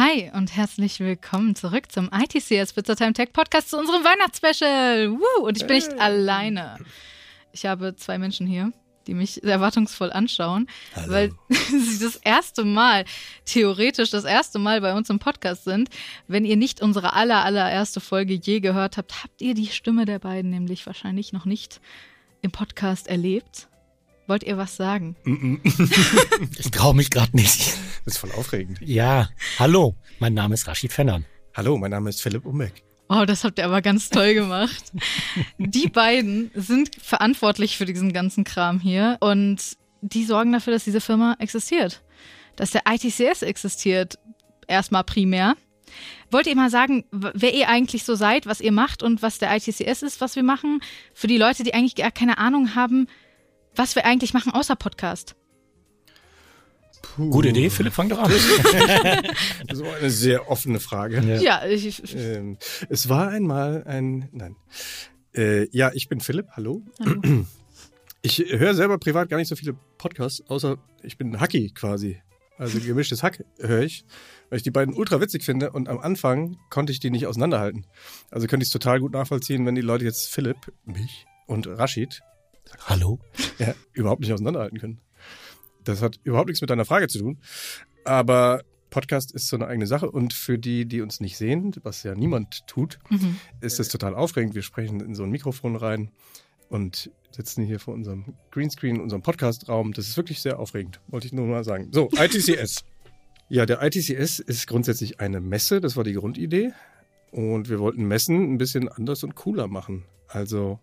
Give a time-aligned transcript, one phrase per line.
[0.00, 5.10] Hi und herzlich willkommen zurück zum ITCS Pizza Time Tech Podcast zu unserem Weihnachtsspecial.
[5.10, 5.44] Woo!
[5.44, 6.76] Und ich bin nicht alleine.
[7.50, 8.72] Ich habe zwei Menschen hier,
[9.08, 11.12] die mich erwartungsvoll anschauen, Hallo.
[11.12, 13.06] weil sie das erste Mal,
[13.44, 15.88] theoretisch das erste Mal bei uns im Podcast sind.
[16.28, 20.20] Wenn ihr nicht unsere aller, allererste Folge je gehört habt, habt ihr die Stimme der
[20.20, 21.80] beiden nämlich wahrscheinlich noch nicht
[22.40, 23.66] im Podcast erlebt.
[24.28, 25.16] Wollt ihr was sagen?
[26.58, 27.78] Ich traue mich gerade nicht.
[28.04, 28.78] Das ist voll aufregend.
[28.82, 31.24] Ja, hallo, mein Name ist Rashid Fennern.
[31.54, 32.84] Hallo, mein Name ist Philipp Umbeck.
[33.08, 34.92] Oh, das habt ihr aber ganz toll gemacht.
[35.56, 41.00] Die beiden sind verantwortlich für diesen ganzen Kram hier und die sorgen dafür, dass diese
[41.00, 42.02] Firma existiert.
[42.56, 44.18] Dass der ITCS existiert,
[44.66, 45.56] erstmal primär.
[46.30, 49.56] Wollt ihr mal sagen, wer ihr eigentlich so seid, was ihr macht und was der
[49.56, 50.80] ITCS ist, was wir machen?
[51.14, 53.08] Für die Leute, die eigentlich gar keine Ahnung haben,
[53.74, 55.36] was wir eigentlich machen außer Podcast.
[57.02, 57.30] Puh.
[57.30, 58.30] Gute Idee, Philipp, fang doch an.
[59.72, 61.20] So eine sehr offene Frage.
[61.40, 62.58] Ja, ich, Ähm,
[62.88, 64.28] es war einmal ein.
[64.32, 64.56] Nein.
[65.34, 66.46] Äh, ja, ich bin Philipp.
[66.52, 66.82] Hallo.
[67.00, 67.46] Hallo.
[68.20, 72.20] Ich höre selber privat gar nicht so viele Podcasts, außer ich bin Hacky quasi.
[72.56, 74.04] Also gemischtes Hack höre ich,
[74.50, 77.86] weil ich die beiden ultra witzig finde und am Anfang konnte ich die nicht auseinanderhalten.
[78.30, 82.20] Also könnte ich es total gut nachvollziehen, wenn die Leute jetzt Philipp, mich und Rashid
[82.86, 83.18] hallo.
[83.58, 85.00] ja, überhaupt nicht auseinanderhalten können.
[85.84, 87.38] Das hat überhaupt nichts mit deiner Frage zu tun.
[88.04, 92.02] Aber Podcast ist so eine eigene Sache und für die, die uns nicht sehen, was
[92.02, 93.36] ja niemand tut, Mhm.
[93.60, 94.54] ist es total aufregend.
[94.54, 96.10] Wir sprechen in so ein Mikrofon rein
[96.70, 99.92] und sitzen hier vor unserem Greenscreen, unserem Podcastraum.
[99.92, 101.88] Das ist wirklich sehr aufregend, wollte ich nur mal sagen.
[101.92, 102.84] So, ITCS.
[103.50, 106.72] ja, der ITCS ist grundsätzlich eine Messe, das war die Grundidee.
[107.30, 110.04] Und wir wollten Messen ein bisschen anders und cooler machen.
[110.28, 110.80] Also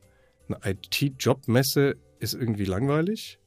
[0.47, 3.39] eine IT-Job-Messe ist irgendwie langweilig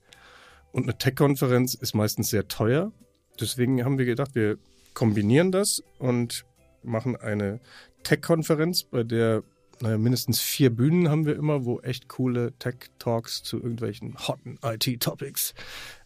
[0.72, 2.92] und eine Tech-Konferenz ist meistens sehr teuer.
[3.40, 4.58] Deswegen haben wir gedacht, wir
[4.94, 6.44] kombinieren das und
[6.82, 7.60] machen eine
[8.02, 9.42] Tech-Konferenz, bei der
[9.80, 15.54] naja, mindestens vier Bühnen haben wir immer, wo echt coole Tech-Talks zu irgendwelchen hotten IT-Topics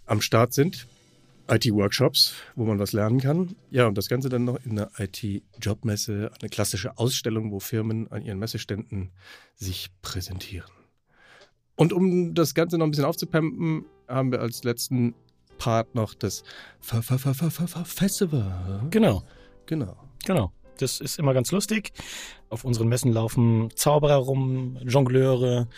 [0.04, 0.86] am Start sind.
[1.48, 3.56] IT-Workshops, wo man was lernen kann.
[3.70, 8.24] Ja, und das Ganze dann noch in einer IT-Jobmesse, eine klassische Ausstellung, wo Firmen an
[8.24, 9.10] ihren Messeständen
[9.56, 10.70] sich präsentieren.
[11.76, 15.14] Und um das Ganze noch ein bisschen aufzupempen, haben wir als letzten
[15.58, 16.42] Part noch das
[16.80, 18.86] F -F -F Festival.
[18.90, 19.22] Genau,
[19.66, 19.96] Genau.
[20.24, 20.52] genau.
[20.78, 21.92] Das ist immer ganz lustig.
[22.48, 25.68] Auf unseren Messen laufen Zauberer rum, Jongleure,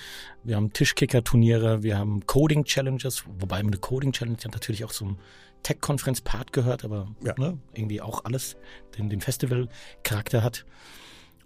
[0.44, 5.18] wir haben Tischkicker-Turniere, wir haben Coding-Challenges, wobei eine Coding-Challenge natürlich auch zum
[5.62, 7.34] Tech-Conference-Part gehört, aber Ja.
[7.38, 8.56] ne, irgendwie auch alles
[8.96, 10.64] den, den Festival-Charakter hat.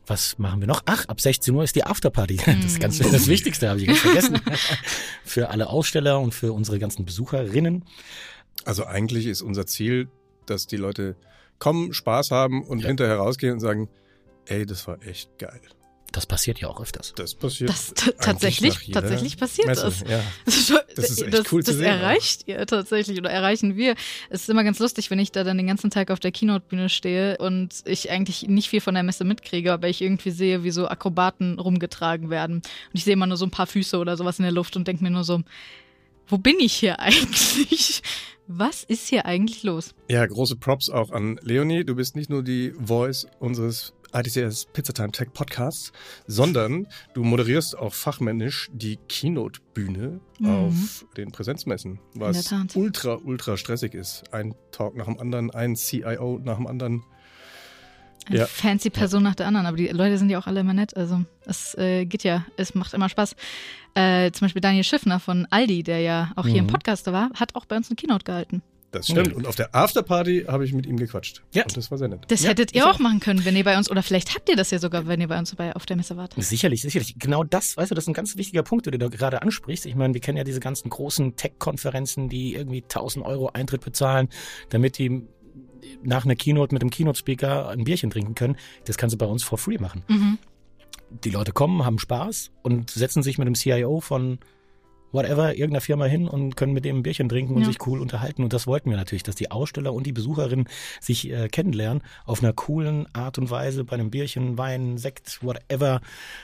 [0.09, 0.83] Was machen wir noch?
[0.87, 2.37] Ach, ab 16 Uhr ist die Afterparty.
[2.47, 4.41] Das ist ganz das Wichtigste, habe ich ganz vergessen.
[5.25, 7.85] für alle Aussteller und für unsere ganzen Besucherinnen.
[8.65, 10.09] Also eigentlich ist unser Ziel,
[10.47, 11.17] dass die Leute
[11.59, 12.89] kommen, Spaß haben und Ja.
[12.89, 13.89] hinterher rausgehen und sagen,
[14.47, 15.61] ey, das war echt geil.
[16.13, 17.13] Das passiert ja auch öfters.
[17.17, 17.69] Das passiert.
[17.69, 19.83] Das tatsächlich, nach jeder tatsächlich passiert Messe.
[19.83, 20.01] das.
[20.09, 20.23] Ja.
[20.97, 23.95] Das, ist echt das, cool zu das sehen, erreicht ihr tatsächlich oder erreichen wir.
[24.31, 26.89] Es ist immer ganz lustig, wenn ich da dann den ganzen Tag auf der Keynote-Bühne
[26.89, 30.71] stehe und ich eigentlich nicht viel von der Messe mitkriege, aber ich irgendwie sehe, wie
[30.71, 32.57] so Akrobaten rumgetragen werden.
[32.57, 32.65] Und
[32.95, 35.05] ich sehe immer nur so ein paar Füße oder sowas in der Luft und denke
[35.05, 35.43] mir nur so,
[36.27, 38.03] wo bin ich hier eigentlich?
[38.51, 39.95] Was ist hier eigentlich los?
[40.09, 41.85] ja, große Props auch an Leonie.
[41.85, 45.93] Du bist nicht nur die Voice unseres ITCS Pizza Time Tech Podcasts,
[46.27, 50.49] sondern du moderierst auch fachmännisch die Keynote-Bühne Mhm.
[50.49, 54.23] auf den Präsenzmessen, was ultra, ultra stressig ist.
[54.33, 57.03] Ein Talk nach dem anderen, ein CIO nach dem anderen.
[58.27, 58.47] Eine Ja.
[58.47, 60.97] fancy Person nach der anderen, aber die Leute sind ja auch alle immer nett.
[60.97, 63.35] Also es äh, geht ja, es macht immer Spaß.
[63.95, 66.71] Äh, zum Beispiel Daniel Schiffner von Aldi, der ja auch hier im Mhm.
[66.71, 68.63] Podcast war, hat auch bei uns eine Keynote gehalten.
[68.91, 69.35] Das stimmt.
[69.35, 71.43] Und auf der Afterparty habe ich mit ihm gequatscht.
[71.53, 71.65] Ja.
[71.65, 72.21] Und das war sehr nett.
[72.29, 72.99] Das Ja, hättet ihr auch auch.
[73.01, 75.29] machen können, wenn ihr bei uns, oder vielleicht habt ihr das ja sogar, wenn ihr
[75.29, 76.35] bei uns bei, auf der Messe wart.
[76.39, 77.17] Sicherlich, sicherlich.
[77.19, 79.85] Genau das, weißt du, das ist ein ganz wichtiger Punkt, den du da gerade ansprichst.
[79.85, 84.29] Ich meine, wir kennen ja diese ganzen großen Tech-Konferenzen, die irgendwie 1000 Euro Eintritt bezahlen,
[84.71, 85.23] damit die
[86.03, 88.57] nach einer Keynote mit dem Keynote-Speaker ein Bierchen trinken können.
[88.87, 90.03] Das kannst du bei uns for free machen.
[90.09, 90.39] Mhm.
[91.25, 94.39] Die Leute kommen, haben Spaß und setzen sich mit dem CIO von
[95.13, 97.69] whatever, irgendeiner Firma hin und können mit dem ein Bierchen trinken und Ja.
[97.69, 98.43] sich cool unterhalten.
[98.43, 100.69] Und das wollten wir natürlich, dass die Aussteller und die Besucherinnen
[101.01, 106.01] sich äh, kennenlernen auf einer coolen Art und Weise bei einem Bierchen, Wein, Sekt, whatever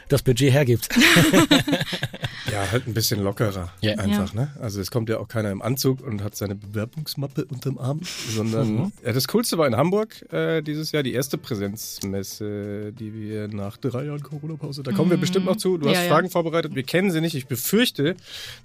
[0.08, 0.88] das Budget hergibt.
[2.54, 3.72] Ja, halt ein bisschen lockerer.
[3.80, 3.94] Ja.
[3.98, 4.52] Einfach, ne?
[4.60, 8.00] Also es kommt ja auch keiner im Anzug und hat seine Bewerbungsmappe unterm Arm,
[8.34, 8.92] sondern Mhm.
[9.04, 13.76] ja, das Coolste war in Hamburg äh, dieses Jahr die erste Präsenzmesse, die wir nach
[13.76, 15.20] drei Jahren Corona-Pause, da kommen wir Mhm.
[15.22, 15.78] bestimmt noch zu.
[15.78, 16.10] Du Ja, hast ja.
[16.10, 17.34] Fragen vorbereitet, wir kennen sie nicht.
[17.34, 18.16] Ich befürchte,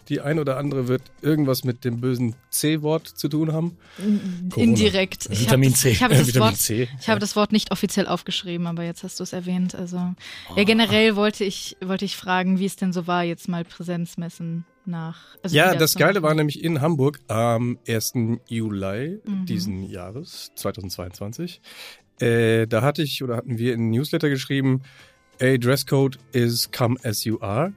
[0.10, 3.78] die ein oder andere wird irgendwas mit dem bösen C-Wort zu tun haben.
[4.50, 4.56] Corona.
[4.72, 5.28] Indirekt.
[5.32, 5.90] Ich Vitamin C.
[5.92, 6.88] Ich habe das, Vitamin Wort, C.
[7.00, 9.76] ich habe das Wort nicht offiziell aufgeschrieben, aber jetzt hast du es erwähnt.
[9.76, 9.98] Also
[10.56, 14.66] ja, generell wollte ich wollte ich fragen, wie es denn so war, jetzt mal Präsenzmessen
[14.86, 15.38] nach.
[15.42, 18.42] Also Ja, das Geile war nämlich in Hamburg am 1.
[18.50, 19.46] Juli Mhm.
[19.46, 21.62] diesen Jahres, 2022.
[22.20, 24.82] Äh, da hatte ich oder hatten wir in Newsletter geschrieben,
[25.42, 27.72] a Dresscode is come as you are.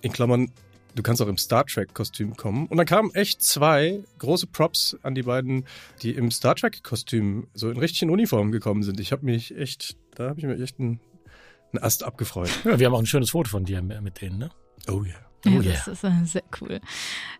[0.00, 0.50] In Klammern,
[0.94, 2.66] du kannst auch im Star Trek-Kostüm kommen.
[2.68, 5.66] Und dann kamen echt zwei große Props an die beiden,
[6.00, 9.00] die im Star Trek-Kostüm so in richtigen Uniformen gekommen sind.
[9.00, 10.98] Ich habe mich echt, da habe ich mir echt einen,
[11.74, 12.48] einen Ast abgefreut.
[12.64, 14.48] Ja, wir haben auch ein schönes Foto von dir mit denen, ne?
[14.88, 15.16] Oh ja.
[15.46, 15.72] Ja, Oh yeah.
[15.74, 16.80] das ist äh, sehr cool.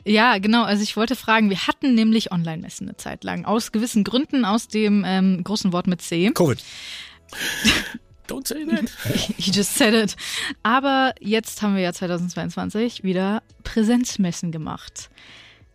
[0.05, 0.63] Ja, genau.
[0.65, 3.45] Also ich wollte fragen, wir hatten nämlich Online-Messen eine Zeit lang.
[3.45, 6.31] Aus gewissen Gründen, aus dem ähm, großen Wort mit C.
[6.31, 6.63] Covid.
[8.29, 8.91] Don't say that.
[9.39, 10.17] You just said it.
[10.63, 15.11] Aber jetzt haben wir ja 2022 wieder Präsenzmessen gemacht.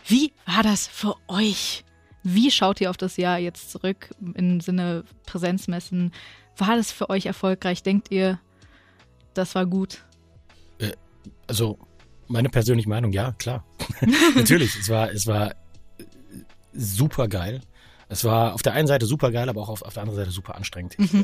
[0.06, 1.86] Wie war das für euch?
[2.24, 6.12] Wie schaut ihr auf das Jahr jetzt zurück im Sinne Präsenzmessen?
[6.58, 7.84] War das für euch erfolgreich?
[7.84, 8.40] Denkt ihr,
[9.34, 10.04] das war gut?
[11.48, 11.78] Also,
[12.32, 13.64] meine persönliche Meinung, ja, klar.
[14.36, 15.54] Natürlich, es war, es war
[16.74, 17.62] super geil.
[18.10, 20.32] Es war auf der einen Seite super geil, aber auch auf, auf der anderen Seite
[20.32, 20.98] super anstrengend.
[21.00, 21.24] Ich äh,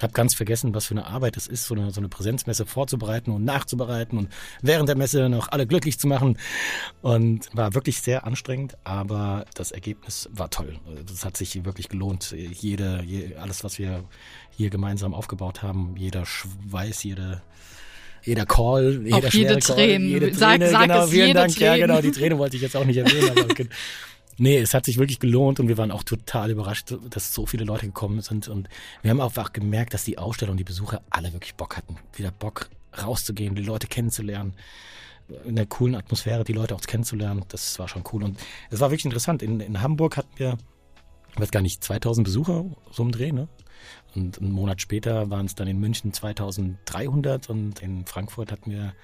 [0.00, 3.30] habe ganz vergessen, was für eine Arbeit es ist, so eine, so eine Präsenzmesse vorzubereiten
[3.30, 4.28] und nachzubereiten und
[4.62, 6.38] während der Messe noch alle glücklich zu machen.
[7.02, 10.78] Und war wirklich sehr anstrengend, aber das Ergebnis war toll.
[11.06, 12.30] Das hat sich wirklich gelohnt.
[12.32, 14.04] Jede, je, alles, was wir
[14.50, 17.42] hier gemeinsam aufgebaut haben, jeder Schweiß, jede
[18.28, 20.08] jeder Call, jeder Auch jede Tränen.
[20.08, 21.58] jede Sag- Träne, sag genau, es, vielen jede Dank.
[21.58, 21.86] Ja, Träne.
[21.86, 23.68] genau, die Träne wollte ich jetzt auch nicht erwähnen, aber okay.
[24.40, 27.64] Nee, es hat sich wirklich gelohnt und wir waren auch total überrascht, dass so viele
[27.64, 28.68] Leute gekommen sind und
[29.02, 31.96] wir haben auch einfach gemerkt, dass die Aussteller und die Besucher alle wirklich Bock hatten,
[32.14, 32.70] wieder Bock
[33.02, 34.52] rauszugehen, die Leute kennenzulernen,
[35.44, 38.38] in der coolen Atmosphäre die Leute auch kennenzulernen, das war schon cool und
[38.70, 39.42] es war wirklich interessant.
[39.42, 40.56] In, in Hamburg hatten wir,
[41.34, 43.48] ich weiß gar nicht, 2000 Besucher so im Dreh, ne?
[44.14, 48.94] Und einen Monat später waren es dann in München 2300 und in Frankfurt hatten wir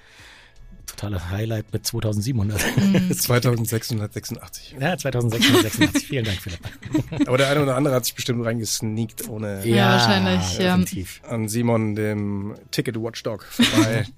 [0.85, 2.61] totale Highlight mit 2700.
[2.77, 3.11] Mhm.
[3.13, 4.75] 2686.
[4.79, 6.07] ja, 2686.
[6.07, 6.59] Vielen Dank, Philipp.
[7.27, 10.77] Aber der eine oder andere hat sich bestimmt reingesneakt, ohne Ja, wahrscheinlich, ja.
[10.77, 11.21] Definitiv.
[11.27, 14.05] an Simon, dem Ticket Watchdog, vorbei.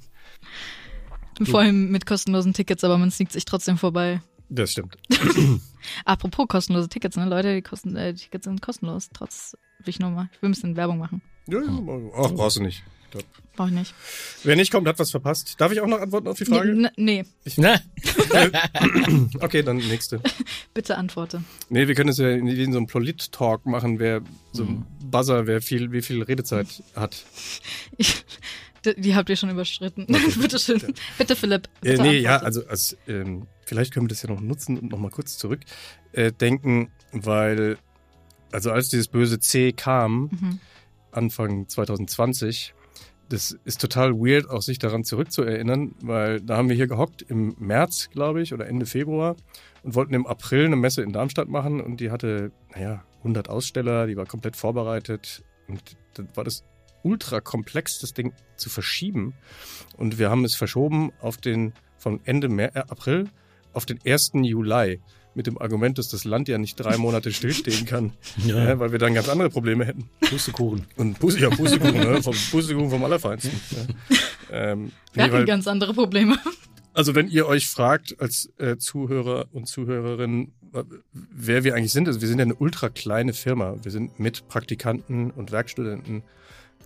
[1.43, 4.21] Vor allem mit kostenlosen Tickets, aber man sneakt sich trotzdem vorbei.
[4.49, 4.97] Das stimmt.
[6.05, 7.25] Apropos kostenlose Tickets, ne?
[7.25, 9.09] Leute, die, kosten, äh, die Tickets sind kostenlos.
[9.13, 11.21] Trotz, will ich nur mal, ich will ein bisschen Werbung machen.
[11.47, 11.79] Ja, ja,
[12.17, 12.83] ach, brauchst du nicht.
[13.05, 13.23] Ich glaub,
[13.55, 13.95] Brauche ich nicht.
[14.43, 15.55] Wer nicht kommt, hat was verpasst.
[15.59, 16.69] Darf ich auch noch antworten auf die Frage?
[16.69, 17.81] N nee, Ne?
[19.39, 20.21] Okay, dann nächste.
[20.75, 21.43] bitte antworte.
[21.69, 24.21] Nee, wir können es ja in, in so einem Polit-Talk machen, wer
[24.51, 27.23] so ein Buzzer, wer viel, wie viel Redezeit hat.
[27.97, 28.23] Ich,
[28.85, 30.05] die, habt ihr schon überschritten.
[30.41, 30.81] bitte schön.
[31.17, 31.67] Bitte, Philipp.
[31.81, 32.45] Äh, Bitte nee, ja, antworte.
[32.45, 35.61] also als, ähm, vielleicht können wir das ja noch nutzen und nochmal kurz zurück
[36.13, 36.31] äh,
[37.11, 37.77] weil,
[38.51, 40.59] also als dieses böse C kam, Mhm.
[41.11, 42.75] Anfang 2020,
[43.29, 47.55] das ist total weird, auch sich daran zurückzuerinnern, weil da haben wir hier gehockt im
[47.59, 49.35] März, glaube ich, oder Ende Februar
[49.83, 54.07] und wollten im April eine Messe in Darmstadt machen und die hatte, naja, 100 Aussteller,
[54.07, 55.81] die war komplett vorbereitet und
[56.13, 56.63] dann war das
[57.07, 59.33] ultra komplex, das Ding zu verschieben
[59.95, 63.29] und wir haben es verschoben auf den, von Ende Mer äh, April
[63.73, 64.31] auf den 1.
[64.43, 64.99] Juli
[65.35, 68.13] mit dem Argument, dass das Land ja nicht drei Monate stillstehen kann,
[68.45, 68.57] Ja.
[68.69, 70.09] ja, weil wir dann ganz andere Probleme hätten.
[70.27, 70.85] Pustekuchen.
[70.97, 72.23] Und Pussy, ja, Pustekuchen, ne?
[72.23, 73.51] Vom Pustekuchen vom Allerfeinsten.
[74.49, 74.71] Ja.
[74.71, 76.37] Ähm, Wir nee, hatten weil, ganz andere Probleme.
[76.93, 82.07] also wenn ihr euch fragt als äh, Zuhörer und Zuhörerin, äh, wer wir eigentlich sind,
[82.07, 83.75] also wir sind ja eine ultra kleine Firma.
[83.83, 86.23] Wir sind mit Praktikanten und Werkstudenten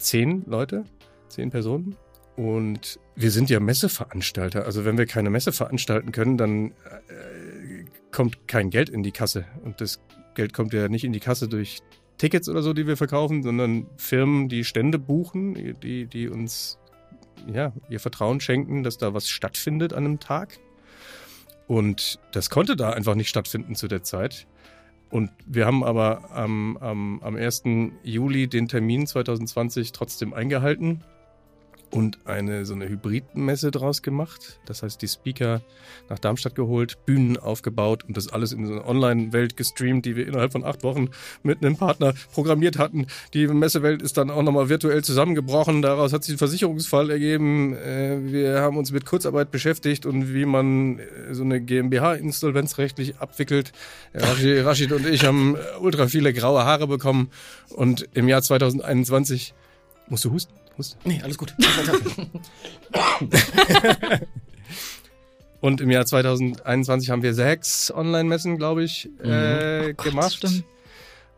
[0.02, 0.84] zehn Leute,
[1.30, 1.96] zehn Personen.
[2.36, 4.66] Und wir sind ja Messeveranstalter.
[4.66, 9.46] Also wenn wir keine Messe veranstalten können, dann äh, kommt kein Geld in die Kasse.
[9.64, 10.02] Und das
[10.36, 11.82] Geld kommt ja nicht in die Kasse durch
[12.18, 16.78] Tickets oder so, die wir verkaufen, sondern Firmen, die Stände buchen, die, die uns
[17.52, 20.60] ja, ihr Vertrauen schenken, dass da was stattfindet an einem Tag.
[21.68, 24.48] Und das konnte da einfach nicht stattfinden zu der Zeit.
[25.12, 27.64] Und wir haben aber am, am, am 1.
[28.04, 31.04] Juli den Termin 2020 trotzdem eingehalten.
[31.92, 34.60] Und eine so eine Hybridmesse draus gemacht.
[34.66, 35.62] Das heißt, die Speaker
[36.10, 40.28] nach Darmstadt geholt, Bühnen aufgebaut und das alles in so eine Online-Welt gestreamt, die wir
[40.28, 41.10] innerhalb von acht Wochen
[41.44, 43.08] mit einem Partner programmiert hatten.
[43.34, 45.82] Die Messewelt ist dann auch nochmal virtuell zusammengebrochen.
[45.82, 47.76] Daraus hat sich ein Versicherungsfall ergeben.
[47.76, 53.18] Äh, Wir haben uns mit Kurzarbeit beschäftigt und wie man äh, so eine GmbH insolvenzrechtlich
[53.18, 53.74] abwickelt.
[54.14, 57.30] Rashid, und ich haben äh, ultra viele graue Haare bekommen
[57.70, 59.54] und im Jahr 2021
[60.08, 60.61] musst du husten?
[60.82, 61.00] Husten?
[61.08, 61.54] Nee, alles gut.
[65.62, 70.34] Und im Jahr 2021 haben wir sechs Online-Messen, glaube ich, äh, gemacht.
[70.34, 70.64] stimmt.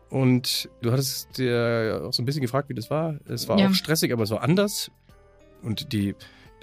[0.08, 3.16] Und du hattest dir auch so ein bisschen gefragt, wie das war.
[3.28, 3.68] Es war Ja.
[3.68, 4.90] auch stressig, aber es war anders.
[5.62, 6.14] Und die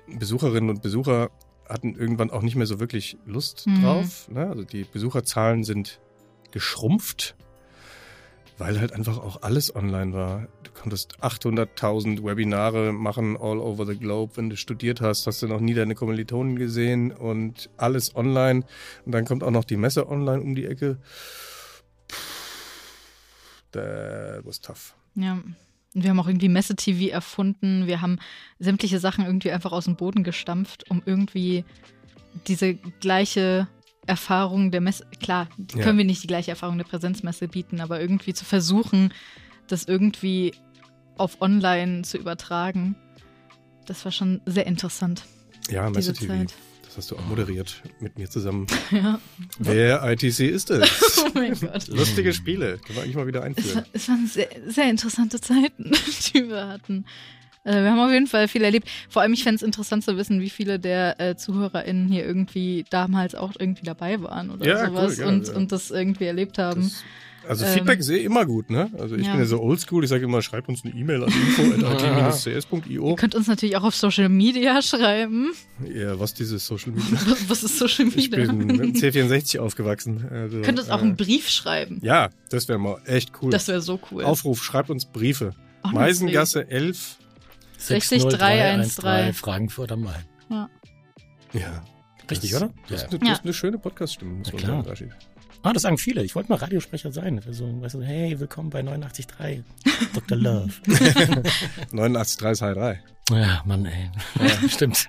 [0.07, 1.29] Besucherinnen und Besucher
[1.69, 3.81] hatten irgendwann auch nicht mehr so wirklich Lust Mhm.
[3.83, 4.27] drauf.
[4.29, 4.47] Ne?
[4.47, 5.99] Also die Besucherzahlen sind
[6.51, 7.35] geschrumpft,
[8.57, 10.47] weil halt einfach auch alles online war.
[10.63, 14.37] Du konntest 800.000 Webinare machen all over the globe.
[14.37, 18.63] Wenn du studiert hast, hast du noch nie deine Kommilitonen gesehen und alles online.
[19.05, 20.97] Und dann kommt auch noch die Messe online um die Ecke.
[23.71, 24.95] That was tough.
[25.15, 25.41] Ja.
[25.93, 27.85] Und wir haben auch irgendwie Messe-TV erfunden.
[27.85, 28.19] Wir haben
[28.59, 31.65] sämtliche Sachen irgendwie einfach aus dem Boden gestampft, um irgendwie
[32.47, 33.67] diese gleiche
[34.11, 35.83] Erfahrung der Messe, klar, die Ja.
[35.83, 39.13] können wir nicht die gleiche Erfahrung der Präsenzmesse bieten, aber irgendwie zu versuchen,
[39.67, 40.53] das irgendwie
[41.17, 42.95] auf online zu übertragen,
[43.85, 45.23] das war schon sehr interessant,
[45.69, 46.27] Ja, Messe TV.
[46.27, 46.53] Zeit.
[46.83, 48.67] Das hast du auch moderiert mit mir zusammen.
[48.91, 49.19] Ja.
[49.59, 50.89] Wer ITC ist es?
[51.23, 51.87] Oh mein Gott.
[51.87, 52.79] Lustige Spiele.
[52.79, 53.75] Können wir eigentlich mal wieder Es, einführen.
[53.77, 55.91] war, es waren sehr, sehr interessante Zeiten,
[56.33, 57.05] die wir hatten.
[57.63, 58.87] Äh, wir haben auf jeden Fall viel erlebt.
[59.09, 62.85] Vor allem, ich fände es interessant zu wissen, wie viele der äh, ZuhörerInnen hier irgendwie
[62.89, 65.53] damals auch irgendwie dabei waren oder Ja, sowas cool, ja, und, ja.
[65.55, 66.81] und das irgendwie erlebt haben.
[66.81, 67.03] Das,
[67.47, 68.89] also Ähm, Feedback ist eh immer gut, ne?
[68.99, 69.31] Also ich ja.
[69.31, 73.09] bin ja so oldschool, ich sage immer, schreibt uns eine E-Mail an info.it-cs.io.
[73.09, 75.51] Ihr könnt uns natürlich auch auf Social Media schreiben.
[75.93, 77.19] Ja, was dieses Social Media?
[77.27, 78.45] Was, was ist Social Ich Media?
[78.51, 80.25] bin mit dem C64 aufgewachsen.
[80.29, 81.99] Also, Ihr könnt uns auch äh, einen Brief schreiben.
[82.03, 83.51] Ja, das wäre mal echt cool.
[83.51, 84.23] Das wäre so cool.
[84.23, 85.53] Aufruf, schreibt uns Briefe.
[85.91, 87.17] Meisengasse 11.
[87.81, 89.33] 60313.
[89.33, 90.23] Frankfurt am Main.
[90.49, 90.69] Ja.
[91.53, 91.83] Ja.
[92.29, 92.73] Richtig, das, oder?
[92.87, 93.07] Das, Ja.
[93.07, 94.77] ist eine, das ist eine schöne Podcast-Stimme, muss Na man klar.
[94.77, 95.09] sagen, Rashid.
[95.63, 96.23] Ah, das sagen viele.
[96.23, 97.39] Ich wollte mal Radiosprecher sein.
[97.51, 99.63] So, weißt du, hey, willkommen bei 89.3.
[100.15, 100.37] Dr.
[100.39, 100.71] Love.
[101.91, 102.97] 89.323.
[103.31, 104.09] ja, Mann, ey.
[104.39, 105.07] Ja, stimmt.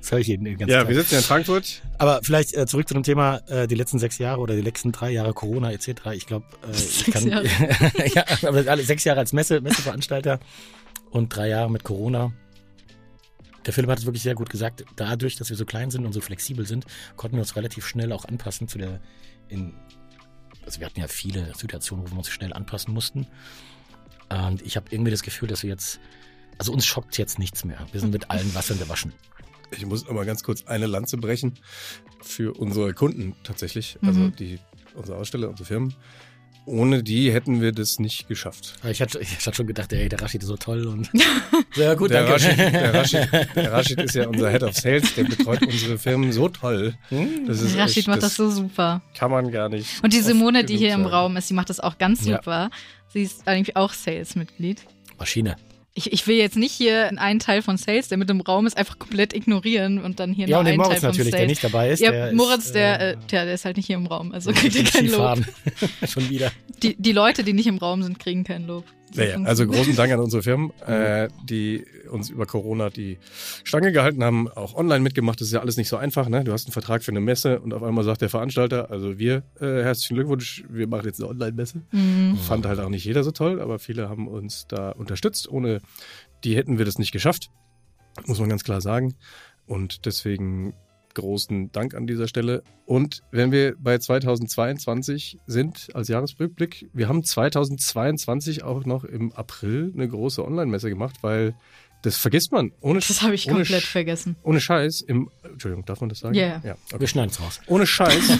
[0.00, 0.88] Das höre ich jeden den ganzen Ja, Tag.
[0.88, 1.82] wir sitzen ja in Frankfurt.
[1.98, 4.92] Aber vielleicht äh, zurück zu dem Thema, äh, die letzten sechs Jahre oder die letzten
[4.92, 5.88] drei Jahre Corona etc.
[6.12, 7.46] Ich glaube, äh, ich Sechs kann Jahre.
[8.14, 10.40] ja, aber alle sechs Jahre als Messe, Messeveranstalter
[11.14, 12.32] und drei Jahre mit Corona.
[13.64, 14.84] Der Philipp hat es wirklich sehr gut gesagt.
[14.96, 16.84] Dadurch, dass wir so klein sind und so flexibel sind,
[17.16, 19.00] konnten wir uns relativ schnell auch anpassen zu der
[19.48, 19.74] in
[20.66, 23.26] also wir hatten ja viele Situationen, wo wir uns schnell anpassen mussten.
[24.30, 26.00] Und ich habe irgendwie das Gefühl, dass wir jetzt
[26.58, 27.86] also uns schockt jetzt nichts mehr.
[27.92, 29.12] Wir sind mit allen Wassern gewaschen.
[29.70, 31.54] Ich muss aber ganz kurz eine Lanze brechen
[32.22, 33.98] für unsere Kunden tatsächlich.
[34.02, 34.36] Also Mhm.
[34.36, 34.58] die,
[34.94, 35.94] unsere Aussteller, unsere Firmen.
[36.66, 38.74] Ohne die hätten wir das nicht geschafft.
[38.90, 41.10] Ich hatte, ich hatte schon gedacht, ey, der Rashid ist so toll und
[41.74, 42.34] sehr gut, der, danke.
[42.34, 46.32] Rashid, der, Rashid, der Rashid ist ja unser Head of Sales, der betreut unsere Firmen
[46.32, 46.94] so toll.
[47.46, 49.02] Das ist Rashid echt, macht das so super.
[49.16, 50.02] kann man gar nicht.
[50.02, 51.12] Und die Simone, die hier im sagen.
[51.14, 52.36] Raum ist, die macht das auch ganz Ja.
[52.36, 52.70] super.
[53.12, 54.82] Sie ist eigentlich auch Sales-Mitglied.
[55.18, 55.56] Maschine.
[55.96, 58.76] Ich, ich will jetzt nicht hier einen Teil von Sales, der mit im Raum ist,
[58.76, 61.30] einfach komplett ignorieren und dann hier Ja, noch und den einen Moritz Teil von natürlich,
[61.30, 61.40] Sales.
[61.40, 62.00] der nicht dabei ist.
[62.00, 64.32] ja, der Moritz, ist, der, äh, äh, tja, der ist halt nicht hier im Raum,
[64.32, 65.38] also kriegt er kein Lob.
[66.08, 66.50] Schon wieder.
[66.82, 68.84] Die, die Leute, die nicht im Raum sind, kriegen kein Lob.
[69.14, 73.18] Naja, also großen Dank an unsere Firmen, äh, die uns über Corona die
[73.62, 75.40] Stange gehalten haben, auch online mitgemacht.
[75.40, 76.28] Das ist ja alles nicht so einfach.
[76.28, 76.44] Ne?
[76.44, 79.42] Du hast einen Vertrag für eine Messe und auf einmal sagt der Veranstalter, also wir,
[79.60, 81.82] äh, herzlichen Glückwunsch, wir machen jetzt eine Online-Messe.
[81.92, 82.36] Mhm.
[82.36, 85.48] Fand halt auch nicht jeder so toll, aber viele haben uns da unterstützt.
[85.48, 85.80] Ohne
[86.44, 87.50] die hätten wir das nicht geschafft,
[88.26, 89.14] muss man ganz klar sagen.
[89.66, 90.74] Und deswegen
[91.14, 92.62] großen Dank an dieser Stelle.
[92.86, 99.92] Und wenn wir bei 2022 sind als Jahresrückblick, wir haben 2022 auch noch im April
[99.94, 101.54] eine große Online-Messe gemacht, weil
[102.02, 102.72] das vergisst man.
[102.80, 104.36] Ohne, Das habe ich komplett Sch- vergessen.
[104.42, 106.34] ohne Scheiß im, Entschuldigung, darf man das sagen?
[106.34, 106.60] Ja.
[106.62, 107.00] ja okay.
[107.00, 107.60] Wir schneiden es raus.
[107.66, 108.38] Ohne Scheiß.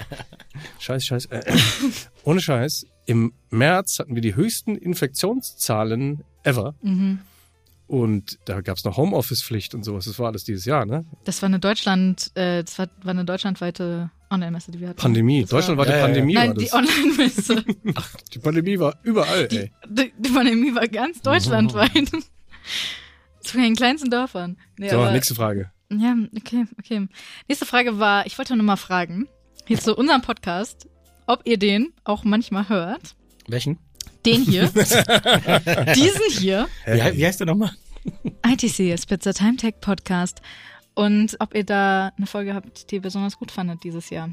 [0.78, 1.26] scheiß, scheiß.
[1.26, 1.58] Äh, äh.
[2.24, 2.86] ohne Scheiß.
[3.06, 6.74] Im März hatten wir die höchsten Infektionszahlen ever.
[6.80, 7.18] Mhm.
[7.94, 10.06] Und da gab es noch Homeoffice-Pflicht und sowas.
[10.06, 11.04] Das war alles dieses Jahr, ne?
[11.24, 14.98] Das war eine Deutschland, äh, das war, war eine deutschlandweite Online-Messe, die wir hatten.
[15.00, 15.42] Pandemie.
[15.42, 16.06] Das war- Deutschland war die Ja, ja, ja.
[16.08, 16.34] Pandemie.
[16.34, 16.72] Nein, war die.
[16.72, 17.64] Online-Messe.
[18.34, 19.72] die Pandemie war überall, Die, ey.
[19.88, 21.92] die, die Pandemie war ganz deutschlandweit.
[23.40, 24.56] Sogar in den kleinsten Dörfern.
[24.76, 25.70] Nee, So, aber- nächste Frage.
[25.92, 27.06] Ja, okay, okay.
[27.46, 29.28] Nächste Frage war, ich wollte nur mal fragen,
[29.66, 30.88] hier zu unserem Podcast,
[31.26, 33.14] ob ihr den auch manchmal hört.
[33.46, 33.78] Welchen?
[34.26, 34.68] Den hier.
[35.94, 36.66] Diesen hier.
[36.86, 37.72] Wie, wie heißt der nochmal?
[38.46, 40.40] ITC ist Pizza Time Tech Podcast.
[40.94, 44.30] Und ob ihr da eine Folge habt, die ihr besonders gut fandet dieses Jahr.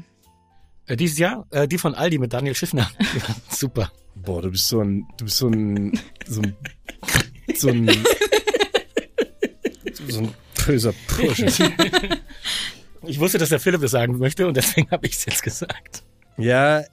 [0.86, 2.90] Äh, dieses Jahr, äh, die von Aldi mit Daniel Schiffner.
[3.00, 3.92] Ja, super.
[4.14, 6.56] Boah, du bist so ein, du bist so ein, so ein,
[7.54, 7.90] so ein,
[10.08, 10.34] so ein
[10.66, 11.46] böser Bursche.
[13.04, 16.04] Ich wusste, dass der Philipp das sagen möchte und deswegen habe ich es jetzt gesagt.
[16.36, 16.84] Ja.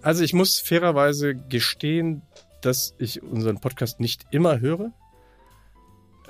[0.00, 2.22] also ich muss fairerweise gestehen,
[2.60, 4.92] dass ich unseren Podcast nicht immer höre,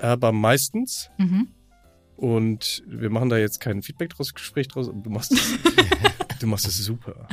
[0.03, 1.09] aber meistens.
[1.17, 1.47] Mhm.
[2.15, 4.89] Und wir machen da jetzt kein Feedback draus, Gespräch draus.
[4.93, 5.57] Du machst es,
[6.39, 7.27] du machst es super.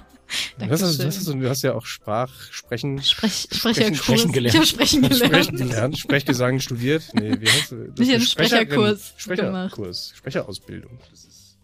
[0.58, 3.94] Du hast, du, hast, du hast ja auch Sprach, Sprechen, Sprech, Sprechen-.
[3.94, 4.54] Sprechen gelernt.
[4.54, 5.26] Ich habe Sprechen gelernt.
[5.26, 7.02] Sprechen gelernt, Sprechgesang studiert.
[7.14, 7.78] Nee, wie heißt das?
[7.98, 10.98] Ich hab einen Sprecherkurs Sprecherkurs, Sprecherausbildung.
[11.10, 11.56] Das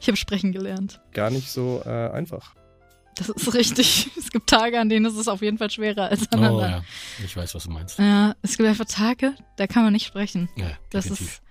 [0.00, 1.00] Ich habe Sprechen gelernt.
[1.12, 2.54] gar nicht so äh, einfach.
[3.16, 4.10] Das ist richtig.
[4.16, 6.70] Es gibt Tage, an denen ist es auf jeden Fall schwerer als an Oh anderen.
[6.70, 6.82] ja,
[7.24, 7.98] ich weiß, was du meinst.
[7.98, 10.48] Ja, es gibt einfach Tage, da kann man nicht sprechen.
[10.56, 11.26] Ja, Das definitiv.
[11.28, 11.42] ist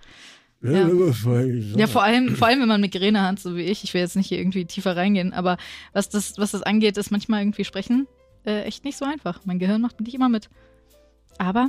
[0.62, 0.88] Ja.
[0.88, 3.84] ja, ja vor allem, vor allem wenn man Migräne hat, so wie ich.
[3.84, 5.58] Ich will jetzt nicht hier irgendwie tiefer reingehen, aber
[5.92, 8.06] was das, was das angeht, ist manchmal irgendwie sprechen
[8.44, 9.40] äh, echt nicht so einfach.
[9.44, 10.48] Mein Gehirn macht nicht immer mit.
[11.38, 11.68] Aber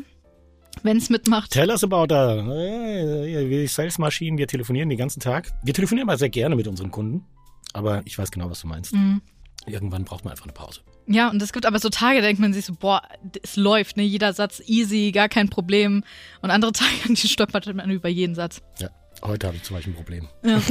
[0.83, 5.51] wenn es mitmacht, Tell us about uh, äh, wir Salesmaschinen, wir telefonieren den ganzen Tag.
[5.63, 7.25] Wir telefonieren mal sehr gerne mit unseren Kunden,
[7.73, 8.93] aber ich weiß genau, was du meinst.
[8.93, 9.19] mh.
[9.67, 10.81] Irgendwann braucht man einfach eine Pause.
[11.07, 13.01] ja, und es gibt aber so Tage, da denkt man sich so, boah,
[13.43, 16.03] es läuft, ne, jeder Satz easy, gar kein Problem.
[16.41, 18.61] Und andere Tage, die stolpert man über jeden Satz.
[18.79, 18.89] Ja,
[19.23, 20.27] heute habe ich zum Beispiel ein Problem.
[20.43, 20.61] Ja.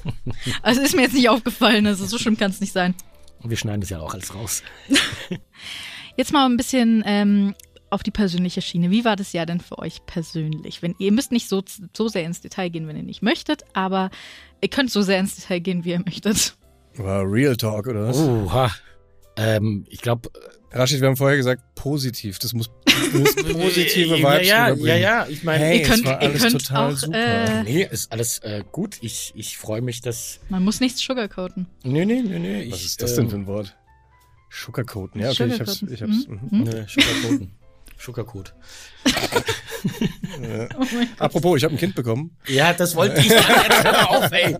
[0.62, 2.94] also ist mir jetzt nicht aufgefallen, also so schlimm kann es nicht sein.
[3.42, 4.62] Und wir schneiden das ja auch alles raus.
[6.16, 7.54] Jetzt mal ein bisschen ähm,
[7.90, 8.90] auf die persönliche Schiene.
[8.90, 10.82] Wie war das Jahr denn für euch persönlich?
[10.82, 11.62] Wenn ihr müsst nicht so,
[11.94, 14.10] so sehr ins Detail gehen, wenn ihr nicht möchtet, aber
[14.62, 16.56] ihr könnt so sehr ins Detail gehen, wie ihr möchtet.
[16.98, 18.16] War Real Talk, oder was?
[18.18, 18.70] Oha.
[19.36, 20.30] Ähm, ich glaube,
[20.72, 22.38] Rashid, wir haben vorher gesagt, positiv.
[22.38, 25.98] Das muss, das muss positive Vibes ja, ja, ja, ja, ich meine, Hey, Ihr könnt-
[26.00, 27.16] es war ihr alles könnt total auch, super.
[27.18, 28.96] äh, nee, ist alles äh, gut.
[29.02, 30.40] Ich, ich freue mich, dass.
[30.48, 31.66] Man muss nichts sugarcoaten.
[31.84, 32.70] Nee, nee, nee, nee.
[32.70, 33.76] Was ich, ist das denn ähm, für ein Wort?
[34.50, 35.20] Sugarcoaten.
[35.20, 35.74] Ja, okay, ich hab's.
[35.80, 35.92] Sugarcoaten.
[35.94, 36.62] Ich hab's Mhm.
[36.62, 37.50] Nee, Sugarcoaten.
[37.98, 38.54] Sugarcoat.
[39.04, 40.68] Ja.
[40.78, 40.84] Oh.
[41.18, 42.36] Apropos, ich habe ein Kind bekommen.
[42.48, 43.44] Ja, das wollte ich sagen.
[43.68, 44.56] Jetzt hör mal auf, ey.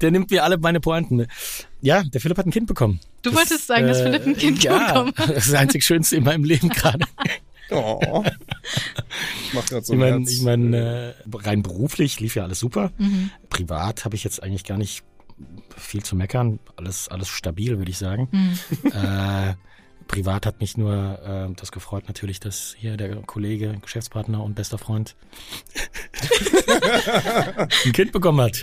[0.00, 1.26] Der nimmt mir alle meine Pointen.
[1.80, 3.00] Ja, der Philipp hat ein Kind bekommen.
[3.22, 5.30] Du wolltest sagen, dass Philipp ein Kind ja, bekommen hat.
[5.30, 7.04] Das ist das einzig Schönste in meinem Leben gerade.
[7.70, 8.22] Oh.
[9.42, 12.60] Ich mach grad so ich ein meine, ich mein, äh, rein beruflich lief ja alles
[12.60, 12.92] super.
[12.98, 13.30] Mhm.
[13.50, 15.02] Privat habe ich jetzt eigentlich gar nicht
[15.76, 16.58] viel zu meckern.
[16.76, 18.28] Alles, alles stabil, würde ich sagen.
[18.30, 18.92] Mhm.
[18.92, 19.54] äh,
[20.06, 24.78] privat hat mich nur äh, das gefreut natürlich, dass hier der Kollege, Geschäftspartner und bester
[24.78, 25.16] Freund
[27.84, 28.62] ein Kind bekommen hat.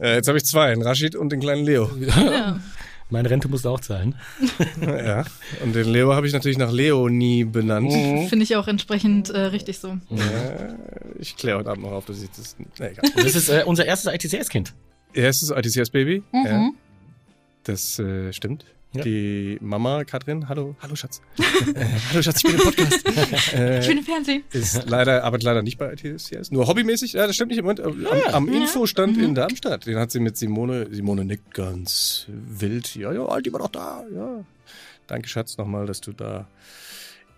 [0.00, 1.90] Äh, jetzt habe ich zwei, einen Rashid und den kleinen Leo.
[2.00, 2.60] Ja.
[3.10, 4.16] Meine Rente musste auch zahlen.
[4.82, 5.24] ja.
[5.62, 7.90] Und den Leo habe ich natürlich nach Leonie benannt.
[8.28, 9.96] Finde ich auch entsprechend äh, richtig so.
[10.10, 10.74] Ja,
[11.18, 12.56] ich kläre heute Abend noch auf, dass ich das.
[12.78, 13.10] Na egal.
[13.16, 14.74] Das ist äh, unser erstes ITCS-Kind.
[15.14, 16.22] Erstes ITCS-Baby.
[16.32, 16.44] Mhm.
[16.44, 16.70] Ja,
[17.64, 18.66] das äh, stimmt.
[18.94, 19.02] Ja.
[19.04, 21.20] Die Mama Katrin, hallo, hallo Schatz.
[21.38, 21.42] äh,
[22.10, 23.06] hallo Schatz, ich bin im Podcast.
[23.54, 24.44] äh, Ich bin im Fernsehen.
[24.50, 26.50] ist leider, arbeitet leider nicht bei ITCS.
[26.52, 27.80] Nur hobbymäßig, ja, das stimmt nicht im Moment.
[27.80, 28.60] Am, am Ja.
[28.62, 29.24] Infostand Mhm.
[29.24, 29.84] in Darmstadt.
[29.86, 32.94] Den hat sie mit Simone, Simone nickt ganz wild.
[32.94, 34.44] Ja, ja, die war doch da, ja.
[35.06, 36.48] Danke, Schatz, nochmal, dass du da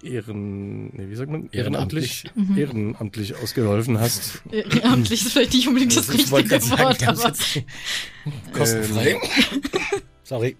[0.04, 1.48] ehren, nee, wie sagt man?
[1.50, 2.24] Ehrenamtlich.
[2.36, 2.56] Mhm.
[2.58, 4.40] ehrenamtlich ausgeholfen hast.
[4.52, 7.64] Ehrenamtlich ist vielleicht nicht unbedingt das Ich wollte richtige gerade Wort, sagen,
[8.46, 9.20] aber kostenfrei.
[10.22, 10.56] Sorry.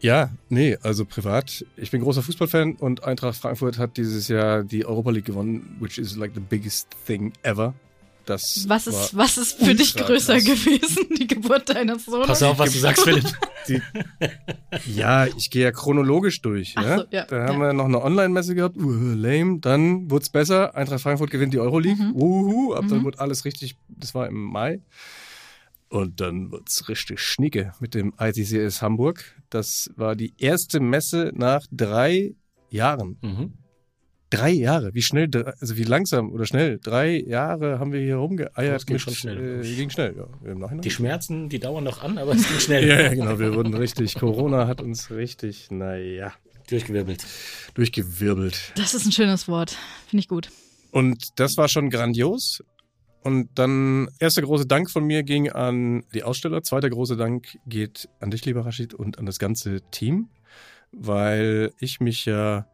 [0.00, 1.64] Ja, nee, also privat.
[1.76, 5.98] Ich bin großer Fußballfan und Eintracht Frankfurt hat dieses Jahr die Europa League gewonnen, which
[5.98, 7.74] is like the biggest thing ever.
[8.26, 10.44] Das was ist, was ist für dich größer krass.
[10.44, 11.06] gewesen?
[11.18, 12.28] Die Geburt deines Sohnes?
[12.28, 13.24] Pass auf, was du sagst, Philipp.
[13.66, 13.82] Die,
[14.86, 16.74] ja, ich gehe ja chronologisch durch.
[16.76, 16.98] Ach Ja?
[16.98, 17.66] so, ja, da haben ja.
[17.68, 18.76] wir noch eine Online-Messe gehabt.
[18.76, 19.58] Uh, lame.
[19.60, 20.74] Dann wurde es besser.
[20.76, 22.02] Eintracht Frankfurt gewinnt die Euroleague.
[22.02, 22.14] Mhm.
[22.14, 22.74] Uhu.
[22.74, 23.04] Ab dann Mhm.
[23.04, 23.76] wurde alles richtig.
[23.88, 24.80] Das war im Mai.
[25.90, 29.24] Und dann wird's richtig schnicke mit dem ITCS Hamburg.
[29.50, 32.34] Das war die erste Messe nach drei
[32.70, 33.18] Jahren.
[33.22, 33.54] Mhm.
[34.30, 34.94] Drei Jahre.
[34.94, 35.28] Wie schnell,
[35.60, 36.78] also wie langsam oder schnell.
[36.80, 38.76] Drei Jahre haben wir hier rumgeeiert.
[38.76, 40.28] Das ging mit, schon schnell, Äh, ging schnell, ja.
[40.48, 40.82] Im Nachhinein.
[40.82, 42.86] Die Schmerzen, die dauern noch an, aber es ging schnell.
[42.88, 43.40] ja, ja, genau.
[43.40, 46.32] Wir wurden richtig, Corona hat uns richtig, naja,
[46.68, 47.26] Durchgewirbelt.
[47.74, 48.72] durchgewirbelt.
[48.76, 49.76] Das ist ein schönes Wort.
[50.06, 50.50] Finde ich gut.
[50.92, 52.62] Und das war schon grandios.
[53.22, 56.62] Und dann, erster große Dank von mir ging an die Aussteller.
[56.62, 60.30] Zweiter große Dank geht an dich, lieber Rashid, und an das ganze Team,
[60.92, 62.66] weil ich mich ja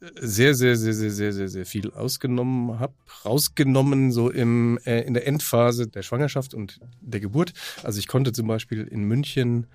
[0.00, 2.94] sehr, sehr, sehr, sehr, sehr, sehr, sehr viel ausgenommen habe,
[3.24, 7.52] rausgenommen so im, äh, in der Endphase der Schwangerschaft und der Geburt.
[7.82, 9.66] Also ich konnte zum Beispiel in München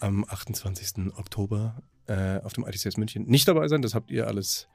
[0.00, 1.12] am 28.
[1.16, 3.82] Oktober äh, auf dem ITCS München nicht dabei sein.
[3.82, 4.68] Das habt ihr alles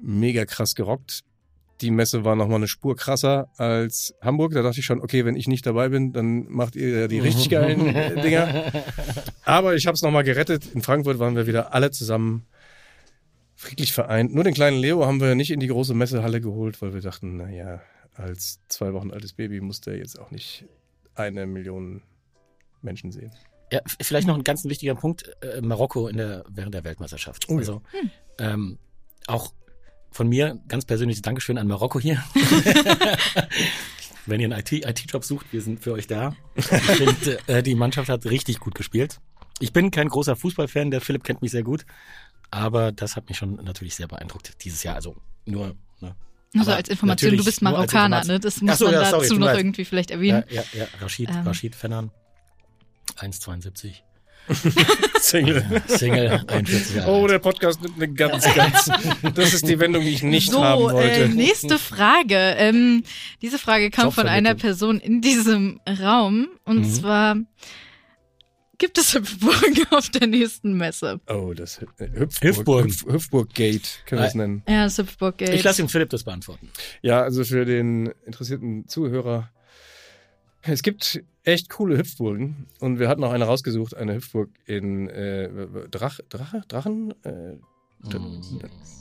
[0.00, 1.24] mega krass gerockt.
[1.80, 4.52] Die Messe war nochmal eine Spur krasser als Hamburg.
[4.52, 7.18] Da dachte ich schon, okay, wenn ich nicht dabei bin, dann macht ihr ja die
[7.20, 8.72] richtig geilen äh, Dinger.
[9.44, 10.74] Aber ich habe es nochmal gerettet.
[10.74, 12.46] In Frankfurt waren wir wieder alle zusammen
[13.54, 14.34] friedlich vereint.
[14.34, 17.36] Nur den kleinen Leo haben wir nicht in die große Messehalle geholt, weil wir dachten,
[17.36, 17.80] naja,
[18.14, 20.64] als zwei Wochen altes Baby muss der jetzt auch nicht
[21.14, 22.02] eine Million
[22.82, 23.32] Menschen sehen.
[23.72, 27.48] Ja, vielleicht noch ein ganz wichtiger Punkt, äh, Marokko in der, während der Weltmeisterschaft.
[27.48, 27.58] Oh ja.
[27.58, 27.82] also,
[28.38, 28.78] ähm,
[29.26, 29.52] auch
[30.10, 32.22] von mir ganz persönliches Dankeschön an Marokko hier.
[34.26, 36.36] Wenn ihr einen IT IT-Job sucht, wir sind für euch da.
[36.54, 39.20] Ich finde, äh, die Mannschaft hat richtig gut gespielt.
[39.58, 41.86] Ich bin kein großer Fußballfan, der Philipp kennt mich sehr gut,
[42.50, 44.94] aber das hat mich schon natürlich sehr beeindruckt dieses Jahr.
[44.96, 45.16] Also
[45.46, 46.14] nur, ne?
[46.52, 48.38] Nur so als Information, du bist Marokkaner, ne?
[48.38, 50.44] Das muss so, man ja, sorry, dazu mir noch irgendwie vielleicht Ja, erwähnen.
[50.50, 51.46] ja, ja, Rashid, Ähm.
[51.46, 52.10] Rashid Fennan.
[53.16, 53.94] 1,72.
[55.20, 55.82] Single.
[55.88, 58.90] Single, 41 Jahre Oh, der Podcast nimmt eine ganz, ganz.
[59.34, 61.08] Das ist die Wendung, die ich nicht so, haben wollte.
[61.10, 62.36] Äh, nächste Frage.
[62.36, 63.02] Ähm,
[63.42, 64.54] diese Frage kam von einer.
[64.54, 66.48] Person in diesem Raum.
[66.64, 66.90] Und Mhm.
[66.90, 67.36] zwar,
[68.78, 71.20] gibt es Hüpfburgen auf der nächsten Messe?
[71.28, 72.90] Oh, das äh, Hüpfburg, Hüpfburgen.
[72.90, 74.62] Hüpf, Hüpfburg Gate, können wir es nennen.
[74.68, 75.50] Ja, das Hüpfburg Gate.
[75.54, 76.70] Ich lasse den Philipp das beantworten.
[77.02, 79.50] Ja, also für den interessierten Zuhörer.
[80.62, 82.66] Es gibt echt coole Hüpfburgen.
[82.80, 85.48] Und wir hatten auch eine rausgesucht, eine Hüpfburg in äh,
[85.90, 87.56] Drach, Drache, Drachen, äh,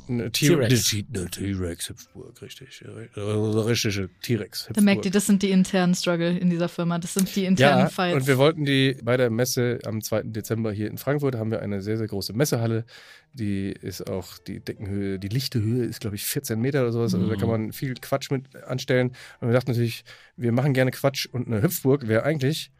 [0.09, 0.89] eine T-Rex.
[0.89, 2.81] die- Eine T-Rex-Hüpfburg, richtig.
[3.15, 4.75] äh, Richtige T-Rex-Hüpfburg.
[4.75, 6.97] da merkt ihr, das sind die internen Struggle in dieser Firma.
[6.97, 8.15] Das sind die internen Ja, Fights.
[8.15, 10.23] und wir wollten die bei der Messe am 2.
[10.23, 12.85] Dezember hier in Frankfurt haben wir eine sehr, sehr große Messehalle.
[13.33, 17.13] Die ist auch, die Deckenhöhe, die lichte Höhe ist, glaube ich, 14 Meter oder sowas.
[17.13, 19.09] Also da kann man viel Quatsch mit anstellen.
[19.41, 20.03] Und wir dachten natürlich,
[20.37, 22.71] wir machen gerne Quatsch und eine Hüpfburg wäre eigentlich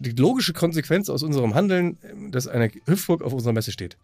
[0.00, 1.96] die logische Konsequenz aus unserem Handeln,
[2.32, 3.96] dass eine Hüpfburg auf unserer Messe steht.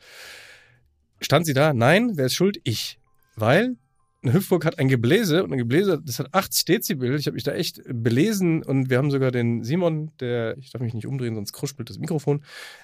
[1.21, 1.73] Stand sie da?
[1.73, 2.13] Nein.
[2.15, 2.61] Wer ist schuld?
[2.65, 2.99] Ich.
[3.37, 3.77] Weil
[4.23, 7.15] eine Hüpfburg hat ein Gebläse und ein Gebläse, das hat 80 Dezibel.
[7.15, 10.83] Ich habe mich da echt belesen und wir haben sogar den Simon, der, ich darf
[10.83, 12.43] mich nicht umdrehen, sonst kruspelt das Mikrofon,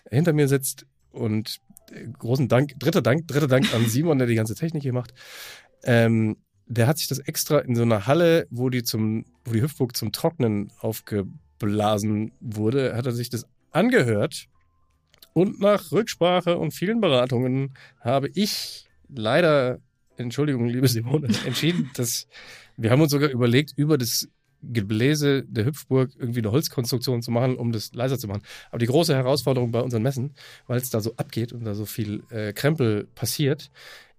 [0.08, 4.36] hinter mir sitzt und äh, großen Dank, dritter Dank, dritter Dank an Simon, der die
[4.36, 5.12] ganze Technik hier macht.
[5.82, 9.62] Ähm, der hat sich das extra in so einer Halle, wo die zum, wo die
[9.62, 14.46] Hüpfburg zum Trocknen aufgeblasen wurde, hat er sich das angehört.
[15.34, 19.80] Und nach Rücksprache und vielen Beratungen habe ich leider,
[20.16, 22.26] Entschuldigung, liebe Simone, entschieden, dass
[22.76, 24.28] wir haben uns sogar überlegt, über das
[24.62, 28.42] Gebläse der Hüpfburg irgendwie eine Holzkonstruktion zu machen, um das leiser zu machen.
[28.70, 30.34] Aber die große Herausforderung bei unseren Messen,
[30.66, 33.70] weil es da so abgeht und da so viel äh, Krempel passiert,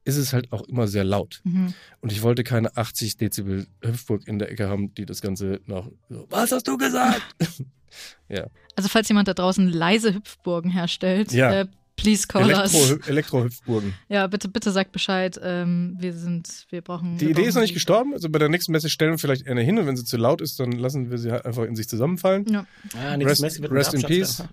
[0.05, 1.41] ist es halt auch immer sehr laut.
[1.43, 1.73] Mhm.
[2.01, 5.91] Und ich wollte keine 80 Dezibel Hüpfburg in der Ecke haben, die das Ganze noch
[6.09, 7.21] so, was hast du gesagt?
[8.75, 11.61] Also falls jemand da draußen leise Hüpfburgen herstellt, Ja.
[11.61, 12.73] äh, please call us.
[12.73, 13.93] Elektro, Elektro-Hüpfburgen.
[14.09, 15.39] Ja, bitte, bitte sagt Bescheid.
[15.41, 17.17] Ähm, wir sind, wir brauchen.
[17.17, 18.13] Die wir Idee ist brauchen noch nicht gestorben.
[18.13, 20.41] Also bei der nächsten Messe stellen wir vielleicht eine hin und wenn sie zu laut
[20.41, 22.45] ist, dann lassen wir sie halt einfach in sich zusammenfallen.
[22.51, 22.65] Ja.
[22.97, 24.43] Ah, Rest- Messi wird rest in peace.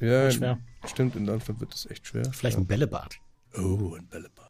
[0.00, 0.24] schwer.
[0.24, 0.58] Ja, Schwer.
[0.86, 1.14] stimmt.
[1.14, 2.24] In Deutschland wird es echt schwer.
[2.32, 3.14] Vielleicht ein Bällebad.
[3.56, 4.47] Oh, ein Bällebad.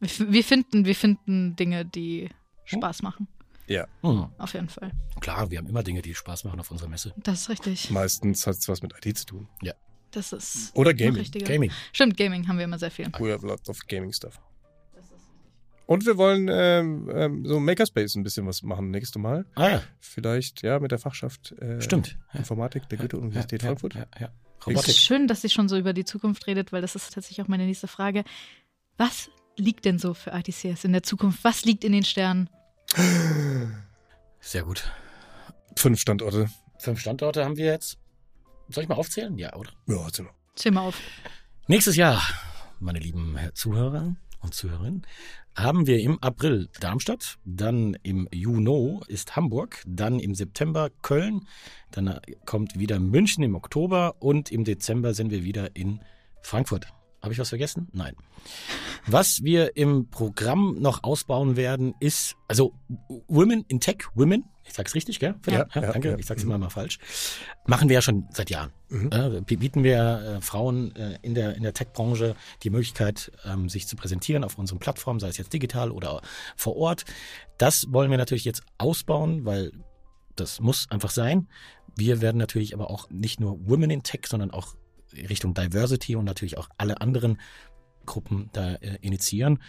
[0.00, 2.28] Wir, finden, wir finden Dinge, die
[2.64, 3.26] Spaß machen.
[3.66, 4.28] Ja, Hm.
[4.38, 4.92] Auf jeden Fall.
[5.20, 7.12] Klar, wir haben immer Dinge, die Spaß machen auf unserer Messe.
[7.18, 7.90] Das ist richtig.
[7.90, 9.48] meistens hat es was mit IT zu tun.
[10.10, 11.30] Das ist Oder Gaming.
[11.44, 11.70] Gaming.
[11.92, 13.06] Stimmt, Gaming haben wir immer sehr viel.
[13.18, 14.40] We have lots of gaming stuff.
[15.84, 19.46] Und wir wollen ähm, ähm, so Makerspace ein bisschen was machen nächstes Mal.
[19.54, 22.18] Ah ja, Vielleicht, ja, mit der Fachschaft äh, stimmt.
[22.32, 22.40] Ja.
[22.40, 23.94] Informatik der Goethe-Universität ja, Frankfurt.
[23.94, 24.30] Ja, ja.
[24.60, 24.88] Es Robotik.
[24.88, 27.48] ist schön, dass sie schon so über die Zukunft redet, weil das ist tatsächlich auch
[27.48, 28.24] meine nächste Frage.
[28.98, 31.44] Was liegt denn so für ITCS in der Zukunft?
[31.44, 32.48] Was liegt in den Sternen?
[34.40, 34.90] Sehr gut.
[35.76, 36.48] Fünf Standorte.
[36.78, 37.98] Fünf Standorte haben wir jetzt.
[38.68, 39.36] Soll ich mal aufzählen?
[39.38, 39.70] Ja, oder?
[39.86, 40.34] Ja, sind wir.
[40.54, 41.00] Zähl mal auf.
[41.66, 42.22] Nächstes Jahr,
[42.80, 45.06] meine lieben Zuhörer und Zuhörerinnen,
[45.56, 51.46] haben wir im April Darmstadt, dann im Juni ist Hamburg, dann im September Köln,
[51.90, 56.00] dann kommt wieder München im Oktober und im Dezember sind wir wieder in
[56.42, 56.86] Frankfurt.
[57.22, 57.88] Habe ich was vergessen?
[57.92, 58.14] Nein.
[59.06, 62.74] Was wir im Programm noch ausbauen werden, ist, also
[63.26, 65.34] Women in Tech, Women, ich sag's richtig, gell?
[65.46, 66.18] Ja, ja, danke, ja.
[66.18, 66.98] ich sag's immer mal falsch.
[67.66, 68.70] Machen wir ja schon seit Jahren.
[68.90, 69.10] Mhm.
[69.10, 73.86] Äh, bieten wir äh, Frauen äh, in der, in der Tech-Branche die Möglichkeit, ähm, sich
[73.88, 76.20] zu präsentieren auf unseren Plattformen, sei es jetzt digital oder
[76.56, 77.04] vor Ort.
[77.56, 79.72] Das wollen wir natürlich jetzt ausbauen, weil
[80.36, 81.48] das muss einfach sein.
[81.96, 84.76] Wir werden natürlich aber auch nicht nur Women in Tech, sondern auch
[85.26, 87.38] Richtung Diversity und natürlich auch alle anderen
[88.06, 89.62] Gruppen da äh, initiieren.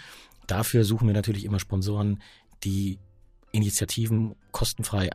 [0.48, 2.22] Dafür suchen wir natürlich immer Sponsoren,
[2.64, 3.00] die
[3.52, 5.10] Initiativen kostenfrei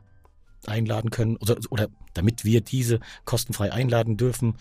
[0.67, 4.55] einladen können oder, oder damit wir diese kostenfrei einladen dürfen.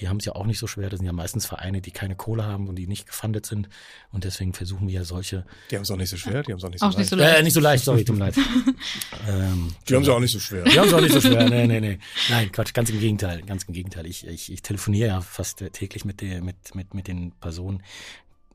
[0.00, 0.90] Die haben es ja auch nicht so schwer.
[0.90, 3.68] Das sind ja meistens Vereine, die keine Kohle haben und die nicht gefundet sind.
[4.12, 5.46] Und deswegen versuchen wir ja solche.
[5.70, 6.98] Die haben es auch nicht so schwer, die haben es auch nicht so Auch leicht.
[6.98, 7.38] nicht so leicht.
[7.38, 8.36] Äh, nicht so leicht, sorry, tut mir leid.
[9.28, 10.64] ähm, die haben es auch nicht so schwer.
[10.64, 11.48] die haben es auch nicht so schwer.
[11.48, 11.98] Nee, nee, nee.
[12.28, 13.40] Nein, Quatsch, ganz im Gegenteil.
[13.42, 14.06] Ganz im Gegenteil.
[14.06, 17.82] Ich, ich, ich telefoniere ja fast äh, täglich mit, der, mit, mit, mit den Personen.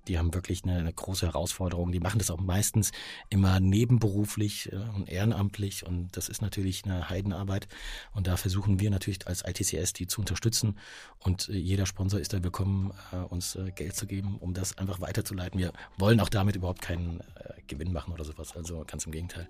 [0.07, 1.91] Die haben wirklich eine, eine große Herausforderung.
[1.91, 2.91] Die machen das auch meistens
[3.29, 5.85] immer nebenberuflich äh, und ehrenamtlich.
[5.85, 7.67] Und das ist natürlich eine Heidenarbeit.
[8.13, 10.77] Und da versuchen wir natürlich als ITCS die zu unterstützen.
[11.19, 15.01] Und äh, jeder Sponsor ist da willkommen, äh, uns Geld zu geben, um das einfach
[15.01, 15.59] weiterzuleiten.
[15.59, 17.21] Wir wollen auch damit überhaupt keinen
[17.67, 18.55] Gewinn machen oder sowas.
[18.55, 19.47] Also ganz im Gegenteil.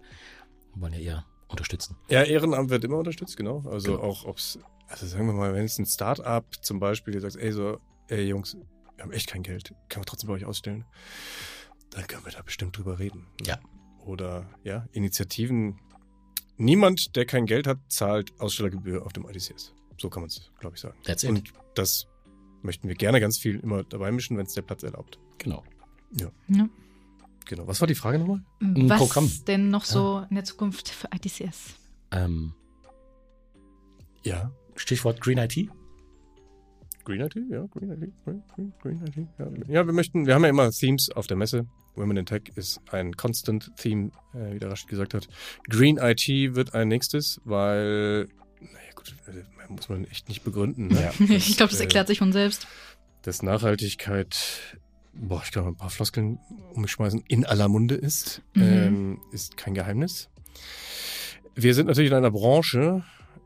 [0.73, 1.97] Wir wollen ja eher unterstützen.
[2.09, 3.63] Ja, Ehrenamt wird immer unterstützt, genau.
[3.69, 4.03] Also Genau.
[4.03, 7.51] auch, ob's, also sagen wir mal, wenn es ein Start-up zum Beispiel, die sagt, ey,
[7.51, 8.55] so, ey Jungs,
[9.01, 10.85] wir haben echt kein Geld, können wir trotzdem bei euch ausstellen,
[11.89, 13.25] dann können wir da bestimmt drüber reden.
[13.43, 13.59] Ja.
[14.05, 15.79] Oder, ja, Initiativen.
[16.57, 19.73] Niemand, der kein Geld hat, zahlt Ausstellergebühr auf dem IDCS.
[19.99, 20.95] So kann man es, glaube ich, sagen.
[21.03, 21.29] That's it.
[21.31, 22.05] Und das
[22.61, 25.17] möchten wir gerne ganz viel immer dabei mischen, wenn es der Platz erlaubt.
[25.39, 25.63] Genau.
[26.11, 26.29] Ja.
[27.45, 27.65] Genau.
[27.67, 28.43] Was war die Frage nochmal?
[28.59, 29.31] Was Programm.
[29.47, 31.73] denn noch so in der Zukunft für ITCS?
[32.11, 32.53] Ähm,
[34.23, 34.51] Ja.
[34.75, 35.69] Stichwort Green IT.
[37.03, 39.27] Green IT, ja, Green IT, Green, Green, Green IT.
[39.39, 39.47] Ja.
[39.81, 41.65] ja, wir möchten, wir haben ja immer Themes auf der Messe.
[41.95, 45.27] Women in Tech ist ein Constant Theme, äh, wie der Rashid gesagt hat.
[45.69, 48.27] Green IT wird ein nächstes, weil,
[48.59, 50.87] naja gut, äh, muss man echt nicht begründen.
[50.87, 51.01] Ne?
[51.01, 51.11] Ja.
[51.35, 52.67] ich glaube, das äh, erklärt sich von selbst.
[53.23, 54.77] dass Nachhaltigkeit,
[55.13, 56.39] boah, ich kann mal ein paar Floskeln
[56.73, 58.61] um mich schmeißen, in aller Munde ist, Mhm.
[58.63, 60.29] ähm, ist kein Geheimnis.
[61.55, 63.03] Wir sind natürlich in einer Branche,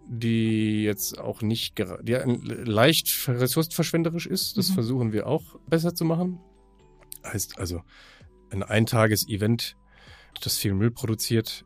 [0.07, 4.57] die jetzt auch nicht, die leicht ressourcenverschwenderisch ist.
[4.57, 4.73] Das Mhm.
[4.73, 6.39] versuchen wir auch besser zu machen.
[7.23, 7.81] Heißt also,
[8.51, 9.75] ein Eintages-Event,
[10.43, 11.65] das viel Müll produziert,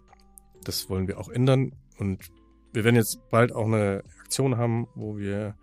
[0.63, 1.75] das wollen wir auch ändern.
[1.97, 2.29] Und
[2.73, 5.55] wir werden jetzt bald auch eine Aktion haben, wo wir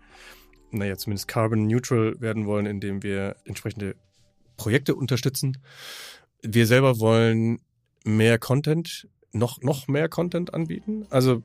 [0.71, 3.95] naja, zumindest carbon neutral werden wollen, indem wir entsprechende
[4.57, 5.57] Projekte unterstützen.
[6.41, 7.59] Wir selber wollen
[8.03, 11.05] mehr Content, noch, noch mehr Content anbieten.
[11.09, 11.43] Also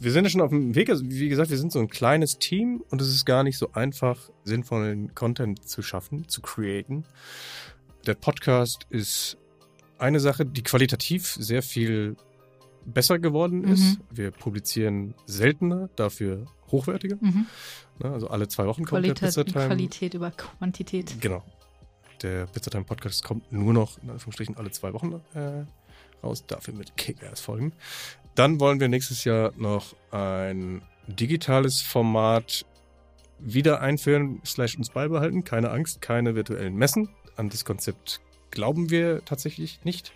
[0.00, 0.88] wir sind ja schon auf dem Weg.
[0.88, 3.72] Also, wie gesagt, wir sind so ein kleines Team und es ist gar nicht so
[3.72, 7.04] einfach, sinnvollen Content zu schaffen, zu createn.
[8.06, 9.36] Der Podcast ist
[9.98, 12.16] eine Sache, die qualitativ sehr viel
[12.86, 13.98] besser geworden ist.
[13.98, 14.04] Mhm.
[14.10, 17.18] Wir publizieren seltener, dafür hochwertiger.
[17.20, 17.46] Mhm.
[18.02, 18.10] Ne?
[18.10, 19.66] Also alle zwei Wochen kommt der Qualität, Pizzatime.
[19.66, 21.20] Qualität über Quantität.
[21.20, 21.44] Genau.
[22.22, 25.64] Der Pizzatime Podcast kommt nur noch, in Anführungsstrichen, alle zwei Wochen äh,
[26.22, 26.46] raus.
[26.46, 27.74] Dafür mit Kick-Ass-Folgen.
[28.34, 32.64] Dann wollen wir nächstes Jahr noch ein digitales Format
[33.38, 35.44] wieder einführen, slash uns beibehalten.
[35.44, 37.08] Keine Angst, keine virtuellen Messen.
[37.36, 40.12] An das Konzept glauben wir tatsächlich nicht.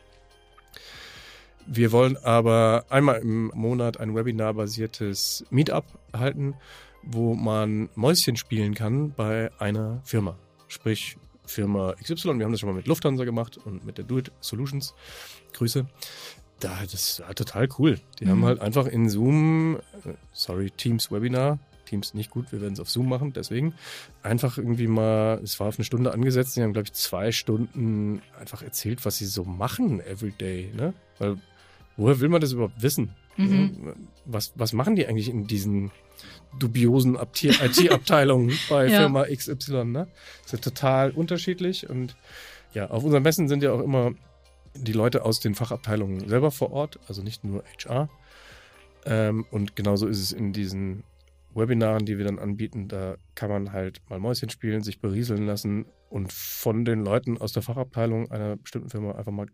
[1.66, 6.55] Wir wollen aber einmal im Monat ein Webinar-basiertes Meetup halten,
[7.03, 10.37] wo man Mäuschen spielen kann bei einer Firma.
[10.68, 14.18] Sprich, Firma XY, wir haben das schon mal mit Lufthansa gemacht und mit der Do
[14.18, 14.94] It Solutions.
[15.53, 15.87] Grüße.
[16.61, 17.99] Da, das war total cool.
[18.21, 18.31] Die Mhm.
[18.31, 22.81] haben halt einfach in Zoom, äh, sorry, Teams Webinar, Teams nicht gut, wir werden es
[22.81, 23.75] auf Zoom machen, deswegen
[24.23, 28.23] einfach irgendwie mal, es war auf eine Stunde angesetzt, die haben, glaube ich, zwei Stunden
[28.40, 30.95] einfach erzählt, was sie so machen everyday, ne?
[31.19, 31.37] Weil,
[31.99, 33.11] woher will man das überhaupt wissen?
[33.37, 33.95] Mhm.
[34.25, 35.90] Was, was machen die eigentlich in diesen
[36.59, 39.01] dubiosen IT-Abteilungen bei Ja.
[39.01, 40.09] Firma XY, ne?
[40.45, 42.17] Das ist ja total unterschiedlich und
[42.73, 44.12] ja, auf unseren Messen sind ja auch immer
[44.74, 48.08] die Leute aus den Fachabteilungen selber vor Ort, also nicht nur HR.
[49.06, 51.04] Ähm, und genauso ist es in diesen
[51.54, 52.88] Webinaren, die wir dann anbieten.
[52.88, 57.52] Da kann man halt mal Mäuschen spielen, sich berieseln lassen und von den Leuten aus
[57.52, 59.46] der Fachabteilung einer bestimmten Firma einfach mal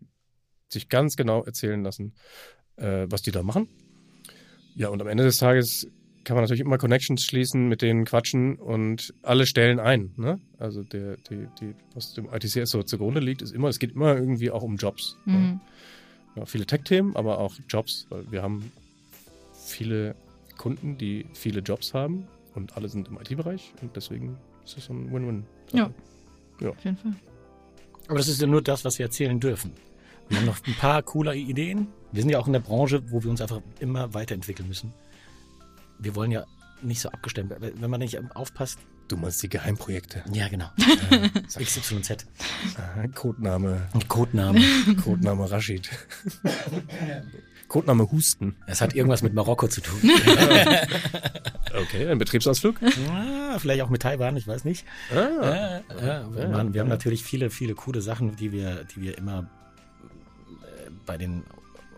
[0.69, 2.13] sich ganz genau erzählen lassen,
[2.77, 3.67] äh, was die da machen.
[4.75, 5.87] Ja, und am Ende des Tages
[6.23, 10.11] kann man natürlich immer Connections schließen, mit denen quatschen und alle stellen ein.
[10.17, 10.39] Ne?
[10.59, 14.15] Also der, die, die, was dem ITCS so zugrunde liegt, ist immer, es geht immer
[14.15, 15.17] irgendwie auch um Jobs.
[15.25, 15.37] Ne?
[15.37, 15.59] Mhm.
[16.35, 18.71] Ja, viele Tech-Themen, aber auch Jobs, weil wir haben
[19.53, 20.15] viele
[20.57, 24.93] Kunden, die viele Jobs haben und alle sind im IT-Bereich und deswegen ist das so
[24.93, 25.43] ein Win-Win.
[25.73, 25.91] Ja.
[26.69, 27.13] Auf jeden Fall.
[28.07, 29.71] Aber das ist ja nur das, was wir erzählen dürfen.
[30.29, 31.87] Wir haben noch ein paar coole Ideen.
[32.11, 34.93] Wir sind ja auch in der Branche, wo wir uns einfach immer weiterentwickeln müssen.
[36.01, 36.45] Wir wollen ja
[36.81, 37.71] nicht so abgestimmt werden.
[37.79, 38.79] Wenn man nicht aufpasst.
[39.07, 40.23] Du meinst die Geheimprojekte.
[40.33, 40.69] Ja, genau.
[41.11, 42.25] Äh, XYZ.
[42.77, 44.61] Aha, Codename, Codename.
[45.03, 45.89] Codename Rashid.
[47.67, 48.55] Codename Husten.
[48.67, 49.99] Es hat irgendwas mit Marokko zu tun.
[51.73, 52.75] Okay, ein Betriebsausflug.
[53.09, 54.85] Ah, vielleicht auch mit Taiwan, ich weiß nicht.
[55.09, 56.95] Ah, Ja, ja, wir, ja, machen, wir haben ja.
[56.95, 59.49] natürlich viele, viele coole Sachen, die wir, die wir immer
[60.63, 61.43] äh, bei den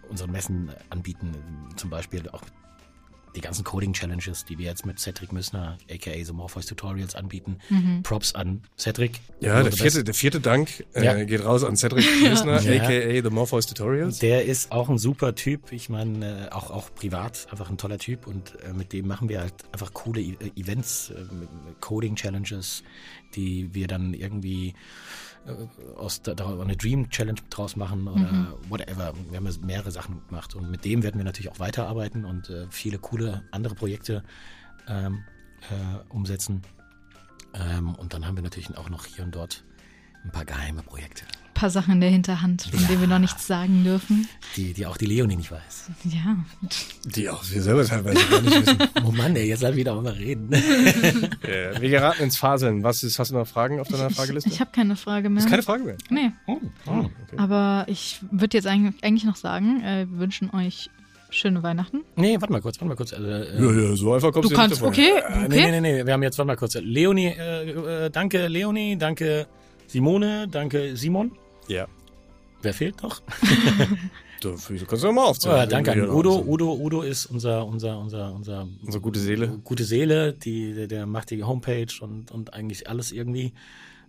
[0.09, 1.31] unseren Messen anbieten.
[1.75, 2.43] Zum Beispiel auch
[3.35, 7.57] die ganzen Coding-Challenges, die wir jetzt mit Cedric Müssner, aka The Morpheus Tutorials anbieten.
[8.03, 9.19] Props an Cedric.
[9.39, 11.23] Ja, der the vierte, der vierte Dank äh, Ja.
[11.23, 12.83] geht raus an Cedric Missner, Ja.
[12.83, 14.19] aka The Morpheus Tutorials.
[14.19, 15.71] Der ist auch ein super Typ.
[15.71, 18.27] Ich meine, äh, auch, auch privat einfach ein toller Typ.
[18.27, 21.23] Und äh, mit dem machen wir halt einfach coole e äh, Events, äh,
[21.79, 22.83] Coding-Challenges,
[23.35, 24.73] die wir dann irgendwie
[25.97, 29.13] aus da, da eine Dream Challenge draus machen oder whatever.
[29.29, 30.55] Wir haben mehrere Sachen gemacht.
[30.55, 34.23] Und mit dem werden wir natürlich auch weiterarbeiten und äh, viele coole andere Projekte
[34.87, 35.23] ähm,
[35.69, 36.61] äh, umsetzen.
[37.53, 39.63] Ähm, und dann haben wir natürlich auch noch hier und dort
[40.23, 41.25] ein paar geheime Projekte,
[41.63, 44.27] paar Sachen in der Hinterhand, von denen wir noch nichts sagen dürfen.
[44.57, 45.91] die, die auch die Leonie nicht weiß.
[46.03, 46.35] Ja.
[47.05, 48.77] Die auch wir selber teilweise gar nicht wissen.
[49.05, 50.49] Oh Mann, ey, jetzt lass wieder auch mal reden.
[51.43, 52.83] Äh, wir geraten ins Faseln.
[52.83, 54.49] Was ist, hast du noch Fragen auf deiner Frageliste?
[54.49, 55.41] Ich, ich habe keine Frage mehr.
[55.43, 55.95] ist keine Frage mehr.
[56.09, 56.31] nee.
[56.47, 57.09] Oh, oh.
[57.37, 60.89] Aber ich würde jetzt eigentlich, eigentlich noch sagen, äh, wir wünschen euch
[61.29, 62.01] schöne Weihnachten.
[62.17, 63.13] Nee, warte mal kurz, warte mal kurz.
[63.13, 64.93] Also, äh, Ja, ja, so einfach kommst Du du kannst, nicht davon.
[64.93, 65.47] okay, äh, okay.
[65.49, 66.75] Nee, nee, nee, wir haben jetzt, warte mal kurz.
[66.75, 69.47] Leonie, äh, äh, danke Leonie, danke
[69.87, 71.31] Simone, danke Simon.
[71.67, 71.87] Ja.
[72.61, 73.21] Wer fehlt noch?
[74.43, 75.55] Du, du kannst ja mal aufzählen.
[75.55, 76.43] Ja, danke an Udo.
[76.45, 79.59] Udo, Udo ist unser, unser, unser, unser, Unsere gute Seele.
[79.63, 83.53] gute Seele, die, der, der macht die Homepage und, und eigentlich alles irgendwie.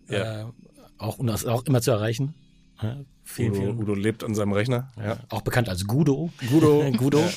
[0.09, 0.41] Ja.
[0.41, 0.45] Äh,
[0.99, 2.35] auch, und das auch immer zu erreichen.
[2.83, 4.91] Ja, vielen, Udo, vielen Udo lebt an seinem Rechner.
[4.99, 5.19] Ja.
[5.29, 6.31] Auch bekannt als Gudo.
[6.51, 6.91] Gudo.
[6.97, 7.21] Gudo.
[7.21, 7.31] Ja.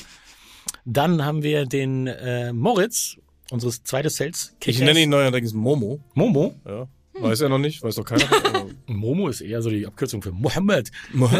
[0.84, 3.16] Dann haben wir den äh, Moritz,
[3.52, 4.56] unseres zweites Sales.
[4.64, 6.00] Ich nenne ihn neuerdings Momo.
[6.14, 6.56] Momo.
[6.66, 6.88] Ja.
[7.20, 8.24] Weiß er noch nicht, weiß doch keiner.
[8.88, 10.90] Momo ist eher so die Abkürzung für Mohammed.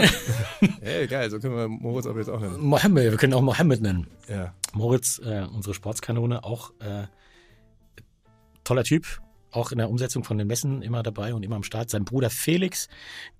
[0.80, 2.60] Hey, geil, so können wir Moritz aber jetzt auch nennen.
[2.60, 4.06] Mohammed, wir können auch Mohammed nennen.
[4.28, 4.54] Ja.
[4.72, 7.06] Moritz, äh, unsere Sportskanone, auch äh,
[8.64, 9.20] toller Typ.
[9.50, 11.88] Auch in der Umsetzung von den Messen immer dabei und immer am Start.
[11.88, 12.88] Sein Bruder Felix,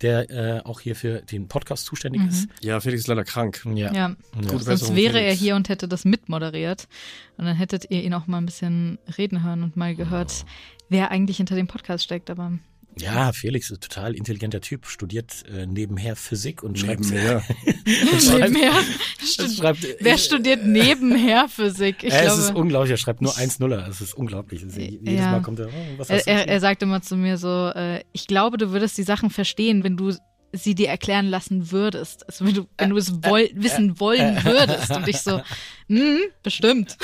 [0.00, 2.48] der äh, auch hier für den Podcast zuständig ist.
[2.62, 3.62] Ja, Felix ist leider krank.
[3.74, 3.92] Ja.
[3.92, 4.16] Ja.
[4.34, 5.40] Gute Sonst wäre er Felix.
[5.40, 6.88] hier und hätte das mitmoderiert.
[7.36, 10.46] Und dann hättet ihr ihn auch mal ein bisschen reden hören und mal gehört,
[10.88, 12.30] wer eigentlich hinter dem Podcast steckt.
[12.30, 12.52] Aber
[12.96, 17.42] ja, Felix ist ein total intelligenter Typ, studiert äh, nebenher Physik und schreibt Nebenher.
[17.66, 18.72] und schreibt, nebenher,
[19.38, 22.02] und schreibt wer studiert nebenher Physik?
[22.02, 23.88] Ich äh, es ist glaube, unglaublich, er schreibt nur 1-0er.
[23.88, 24.62] Es ist unglaublich.
[24.62, 25.32] Es ist, jedes Ja.
[25.32, 26.52] Mal kommt er, oh, was er, hast du er, geschrieben?
[26.52, 29.96] er sagt immer zu mir so, äh, ich glaube, du würdest die Sachen verstehen, wenn
[29.96, 30.14] du
[30.52, 32.26] sie dir erklären lassen würdest.
[32.26, 34.90] Also wenn du, wenn du es woll wissen wollen würdest.
[34.90, 35.42] Und ich so,
[35.88, 36.96] hm, bestimmt.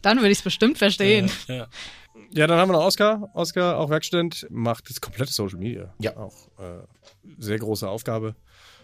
[0.00, 1.30] Dann würde ich es bestimmt verstehen.
[1.48, 1.54] ja.
[1.54, 1.68] Ja,
[2.32, 3.30] dann haben wir noch Oskar.
[3.34, 5.94] Oskar, auch Werkstudent, macht das komplette Social Media.
[5.98, 6.16] Ja.
[6.16, 6.82] Auch äh,
[7.38, 8.34] sehr große Aufgabe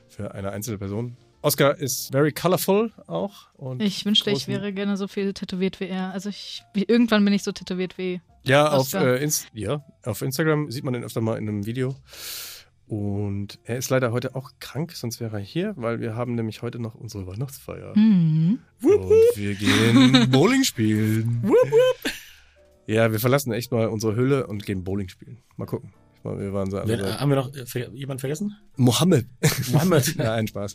[0.08, 1.16] für eine einzelne Person.
[1.40, 3.48] Oskar ist very colorful auch.
[3.54, 6.12] Und Ich wünschte, ich wäre gerne so viel tätowiert wie er.
[6.12, 8.20] Also ich, wie, irgendwann bin ich so tätowiert wie.
[8.44, 9.06] Ja, auf, Oskar.
[9.06, 11.94] äh, Inst ja, auf Instagram sieht man ihn öfter mal in einem Video.
[12.88, 16.62] Und er ist leider heute auch krank, sonst wäre er hier, weil wir haben nämlich
[16.62, 17.92] heute noch unsere Weihnachtsfeier.
[17.94, 18.60] Mhm.
[18.82, 21.42] Und wir gehen Bowling spielen.
[22.88, 25.38] Ja, wir verlassen echt mal unsere Hülle und gehen Bowling spielen.
[25.56, 25.92] Mal gucken.
[26.24, 28.56] Wir waren so äh, haben wir noch äh, ver jemand vergessen?
[28.76, 29.26] Mohammed.
[29.70, 30.14] Mohammed.
[30.18, 30.72] Nein, Spaß.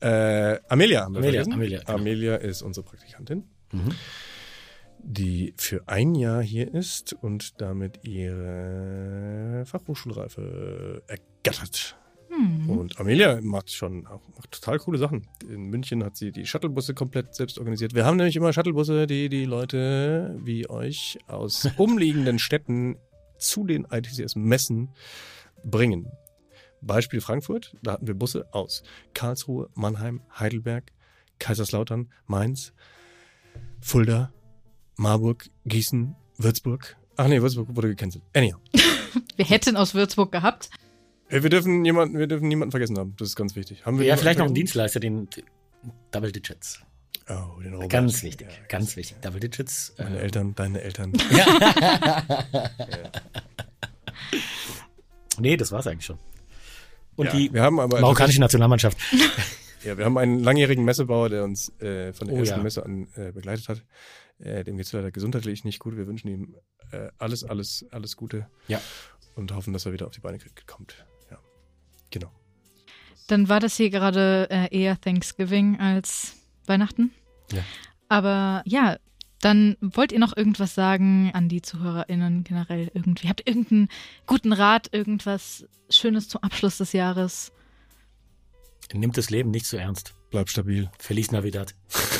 [0.00, 1.52] Äh, Amelia haben wir Amelia, vergessen.
[1.52, 1.94] Amelia, genau.
[1.94, 3.90] Amelia ist unsere Praktikantin, Mhm.
[5.02, 11.96] die für ein Jahr hier ist und damit ihre Fachhochschulreife ergattert.
[12.28, 12.68] Hm.
[12.68, 15.26] Und Amelia macht schon auch macht total coole Sachen.
[15.48, 17.94] In München hat sie die Shuttlebusse komplett selbst organisiert.
[17.94, 22.96] Wir haben nämlich immer Shuttlebusse, die die Leute wie euch aus umliegenden Städten
[23.38, 24.90] zu den ITCS-Messen
[25.64, 26.10] bringen.
[26.80, 28.82] Beispiel Frankfurt, da hatten wir Busse aus
[29.14, 30.92] Karlsruhe, Mannheim, Heidelberg,
[31.38, 32.72] Kaiserslautern, Mainz,
[33.80, 34.32] Fulda,
[34.96, 36.96] Marburg, Gießen, Würzburg.
[37.16, 38.24] Ach nee, Würzburg wurde gecancelt.
[38.34, 38.60] Anyhow.
[39.36, 40.70] Wir hätten aus Würzburg gehabt.
[41.28, 43.14] Äh, Wir dürfen jemanden, wir dürfen niemanden vergessen haben.
[43.18, 43.84] Das ist ganz wichtig.
[43.86, 44.54] Haben wir Ja, vielleicht noch einen?
[44.54, 45.28] Dienstleister, den
[46.10, 46.80] Double Digits.
[47.28, 47.90] Oh, den Robert.
[47.90, 49.18] Ganz wichtig, Ja, ganz wichtig.
[49.20, 49.94] Double Digits.
[49.98, 51.12] Meine Äh, Eltern, deine Eltern.
[55.38, 56.18] nee, das war's eigentlich schon.
[57.16, 58.98] Und Ja, die marokkanische Nationalmannschaft.
[59.84, 62.62] Ja, wir haben einen langjährigen Messebauer, der uns äh, von der Oh, ersten ja.
[62.64, 63.84] Messe an äh, begleitet hat.
[64.40, 65.96] Äh, dem geht's leider gesundheitlich nicht gut.
[65.96, 66.56] Wir wünschen ihm
[66.90, 68.48] äh, alles, alles, alles Gute.
[68.66, 68.80] Ja.
[69.36, 71.06] Und hoffen, dass er wieder auf die Beine kommt.
[72.10, 72.30] Genau.
[73.26, 77.12] Dann war das hier gerade äh, eher Thanksgiving als Weihnachten.
[77.52, 77.62] Ja.
[78.08, 78.98] Aber ja,
[79.40, 83.28] dann wollt ihr noch irgendwas sagen an die ZuhörerInnen generell irgendwie?
[83.28, 83.88] Habt ihr irgendeinen
[84.26, 87.52] guten Rat, irgendwas Schönes zum Abschluss des Jahres?
[88.92, 90.14] Nimmt das Leben nicht so ernst.
[90.30, 90.90] Bleib stabil.
[90.98, 91.74] Feliz Navidad.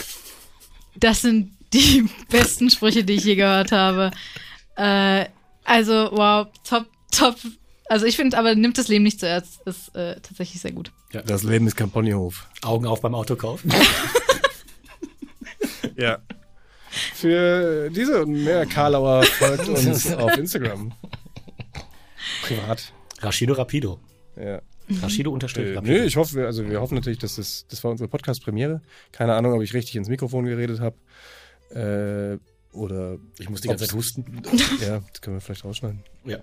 [1.00, 4.10] Das sind die besten Sprüche, die ich je gehört habe.
[4.74, 5.26] Äh,
[5.62, 7.36] also, wow, top, top
[7.88, 10.92] Also ich finde, aber nimmt das Leben nicht zuerst, ist äh, tatsächlich sehr gut.
[11.26, 12.46] Das Leben ist kein Ponyhof.
[12.62, 13.62] Augen auf beim Autokauf.
[15.96, 16.18] Ja.
[17.14, 20.92] Für diese und mehr Karlauer folgt uns auf Instagram.
[22.42, 22.92] Privat.
[23.20, 23.98] Rashido Rapido.
[24.36, 24.62] Ja.
[25.02, 25.92] Rashido unterstrich Äh, Rapido.
[25.94, 28.80] nö, ich hoffe, also wir hoffen natürlich, dass das, das war unsere Podcast-Premiere.
[29.12, 30.96] Keine Ahnung, ob ich richtig ins Mikrofon geredet habe.
[31.74, 32.38] Äh,
[32.76, 34.40] oder Ich muss die ganze Zeit husten.
[34.80, 36.00] ja, das können wir vielleicht rausschneiden.
[36.24, 36.38] Ja.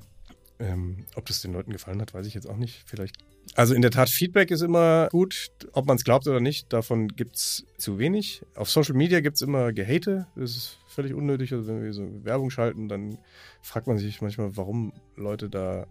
[0.57, 2.83] Ähm, ob das den Leuten gefallen hat, weiß ich jetzt auch nicht.
[2.85, 3.17] Vielleicht.
[3.55, 5.49] Also in der Tat, Feedback ist immer gut.
[5.73, 8.41] Ob man es glaubt oder nicht, davon gibt's zu wenig.
[8.55, 10.27] Auf Social Media gibt's immer Gehate.
[10.35, 11.51] Das ist völlig unnötig.
[11.53, 13.17] Also wenn wir so Werbung schalten, dann
[13.61, 15.87] fragt man sich manchmal, warum Leute da.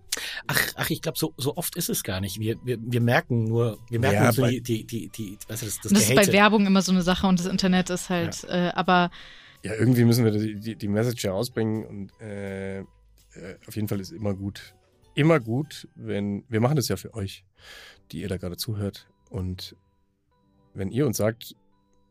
[0.46, 2.40] Ach, ach, ich glaube, so, so oft ist es gar nicht.
[2.40, 5.38] Wir, wir, wir merken nur, wir merken Ja, nur so bei- die, die, die, die,
[5.46, 6.26] weißt du, das, das das ist bei.
[6.32, 9.10] Werbung immer so eine Sache und das Internet ist halt, äh, aber
[9.62, 12.82] Ja, irgendwie müssen wir die, die, die Message herausbringen und äh,
[13.37, 14.74] äh, auf jeden Fall ist immer gut.
[15.14, 17.45] Immer gut, wenn wir machen das ja für euch,
[18.11, 19.09] die ihr da gerade zuhört.
[19.30, 19.76] Und
[20.74, 21.55] wenn ihr uns sagt,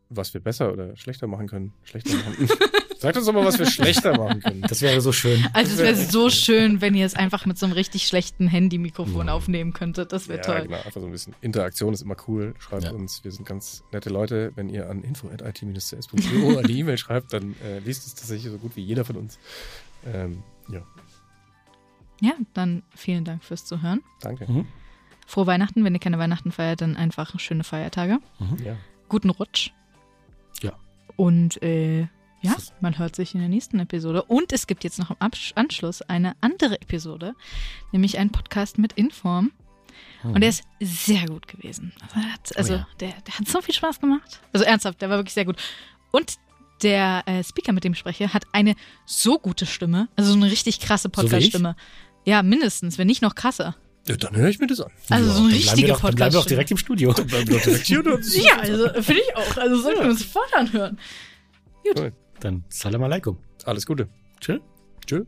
[0.09, 2.47] was wir besser oder schlechter machen können, schlechter machen.
[2.99, 4.61] sagt uns doch mal, was wir schlechter machen können.
[4.61, 5.45] Das wäre so schön.
[5.53, 9.28] also es wäre so schön, wenn ihr es einfach mit so einem richtig schlechten Handy-Mikrofon
[9.28, 10.13] aufnehmen könntet.
[10.13, 10.61] Das wäre ja, toll.
[10.63, 12.53] genau, einfach so ein bisschen Interaktion ist immer cool.
[12.59, 12.91] Schreibt Ja.
[12.91, 14.53] uns, wir sind ganz nette Leute.
[14.55, 18.78] Wenn ihr an info.it-cs.io an die E-Mail schreibt, dann äh, liest es tatsächlich so gut
[18.78, 19.38] wie jeder von uns.
[20.05, 20.86] Ähm, ja,
[22.24, 24.01] Ja, dann vielen Dank fürs Zuhören.
[24.21, 24.49] danke.
[24.49, 24.65] Mhm.
[25.28, 25.84] Frohe Weihnachten.
[25.84, 28.19] Wenn ihr keine Weihnachten feiert, dann einfach schöne Feiertage.
[28.63, 28.78] Ja.
[29.09, 29.71] Guten Rutsch.
[30.61, 30.74] Ja.
[31.17, 32.01] Und äh,
[32.41, 34.24] ja, man hört sich in der nächsten Episode.
[34.24, 37.36] Und es gibt jetzt noch im Absch Anschluss eine andere Episode,
[37.91, 39.51] nämlich einen Podcast mit Inform.
[40.24, 41.91] Und der ist sehr gut gewesen.
[42.01, 42.88] Also, er hat, also Oh ja.
[43.01, 44.39] der, der hat so viel Spaß gemacht.
[44.53, 45.61] Also ernsthaft, der war wirklich sehr gut.
[46.11, 46.38] Und
[46.82, 50.09] der äh, Speaker, mit dem ich spreche, hat eine so gute Stimme.
[50.15, 51.53] Also so eine richtig krasse wie ich?
[52.26, 53.76] Ja, mindestens, wenn nicht noch krasser.
[54.07, 54.91] ja, dann höre ich mir das an.
[55.09, 56.49] Also so eine dann bleiben wir richtige doch, dann bleiben wir Podcast-Stimme.
[56.49, 57.13] direkt im Studio.
[57.13, 59.57] Bleiben wir doch direkt hier und uns- Ja, also finde ich auch.
[59.57, 60.97] Also sollten wir uns sofort anhören.
[62.39, 63.38] Dann Salam alaikum.
[63.65, 64.09] Alles Gute.
[64.41, 64.59] Tschüss.
[65.05, 65.24] Tschö.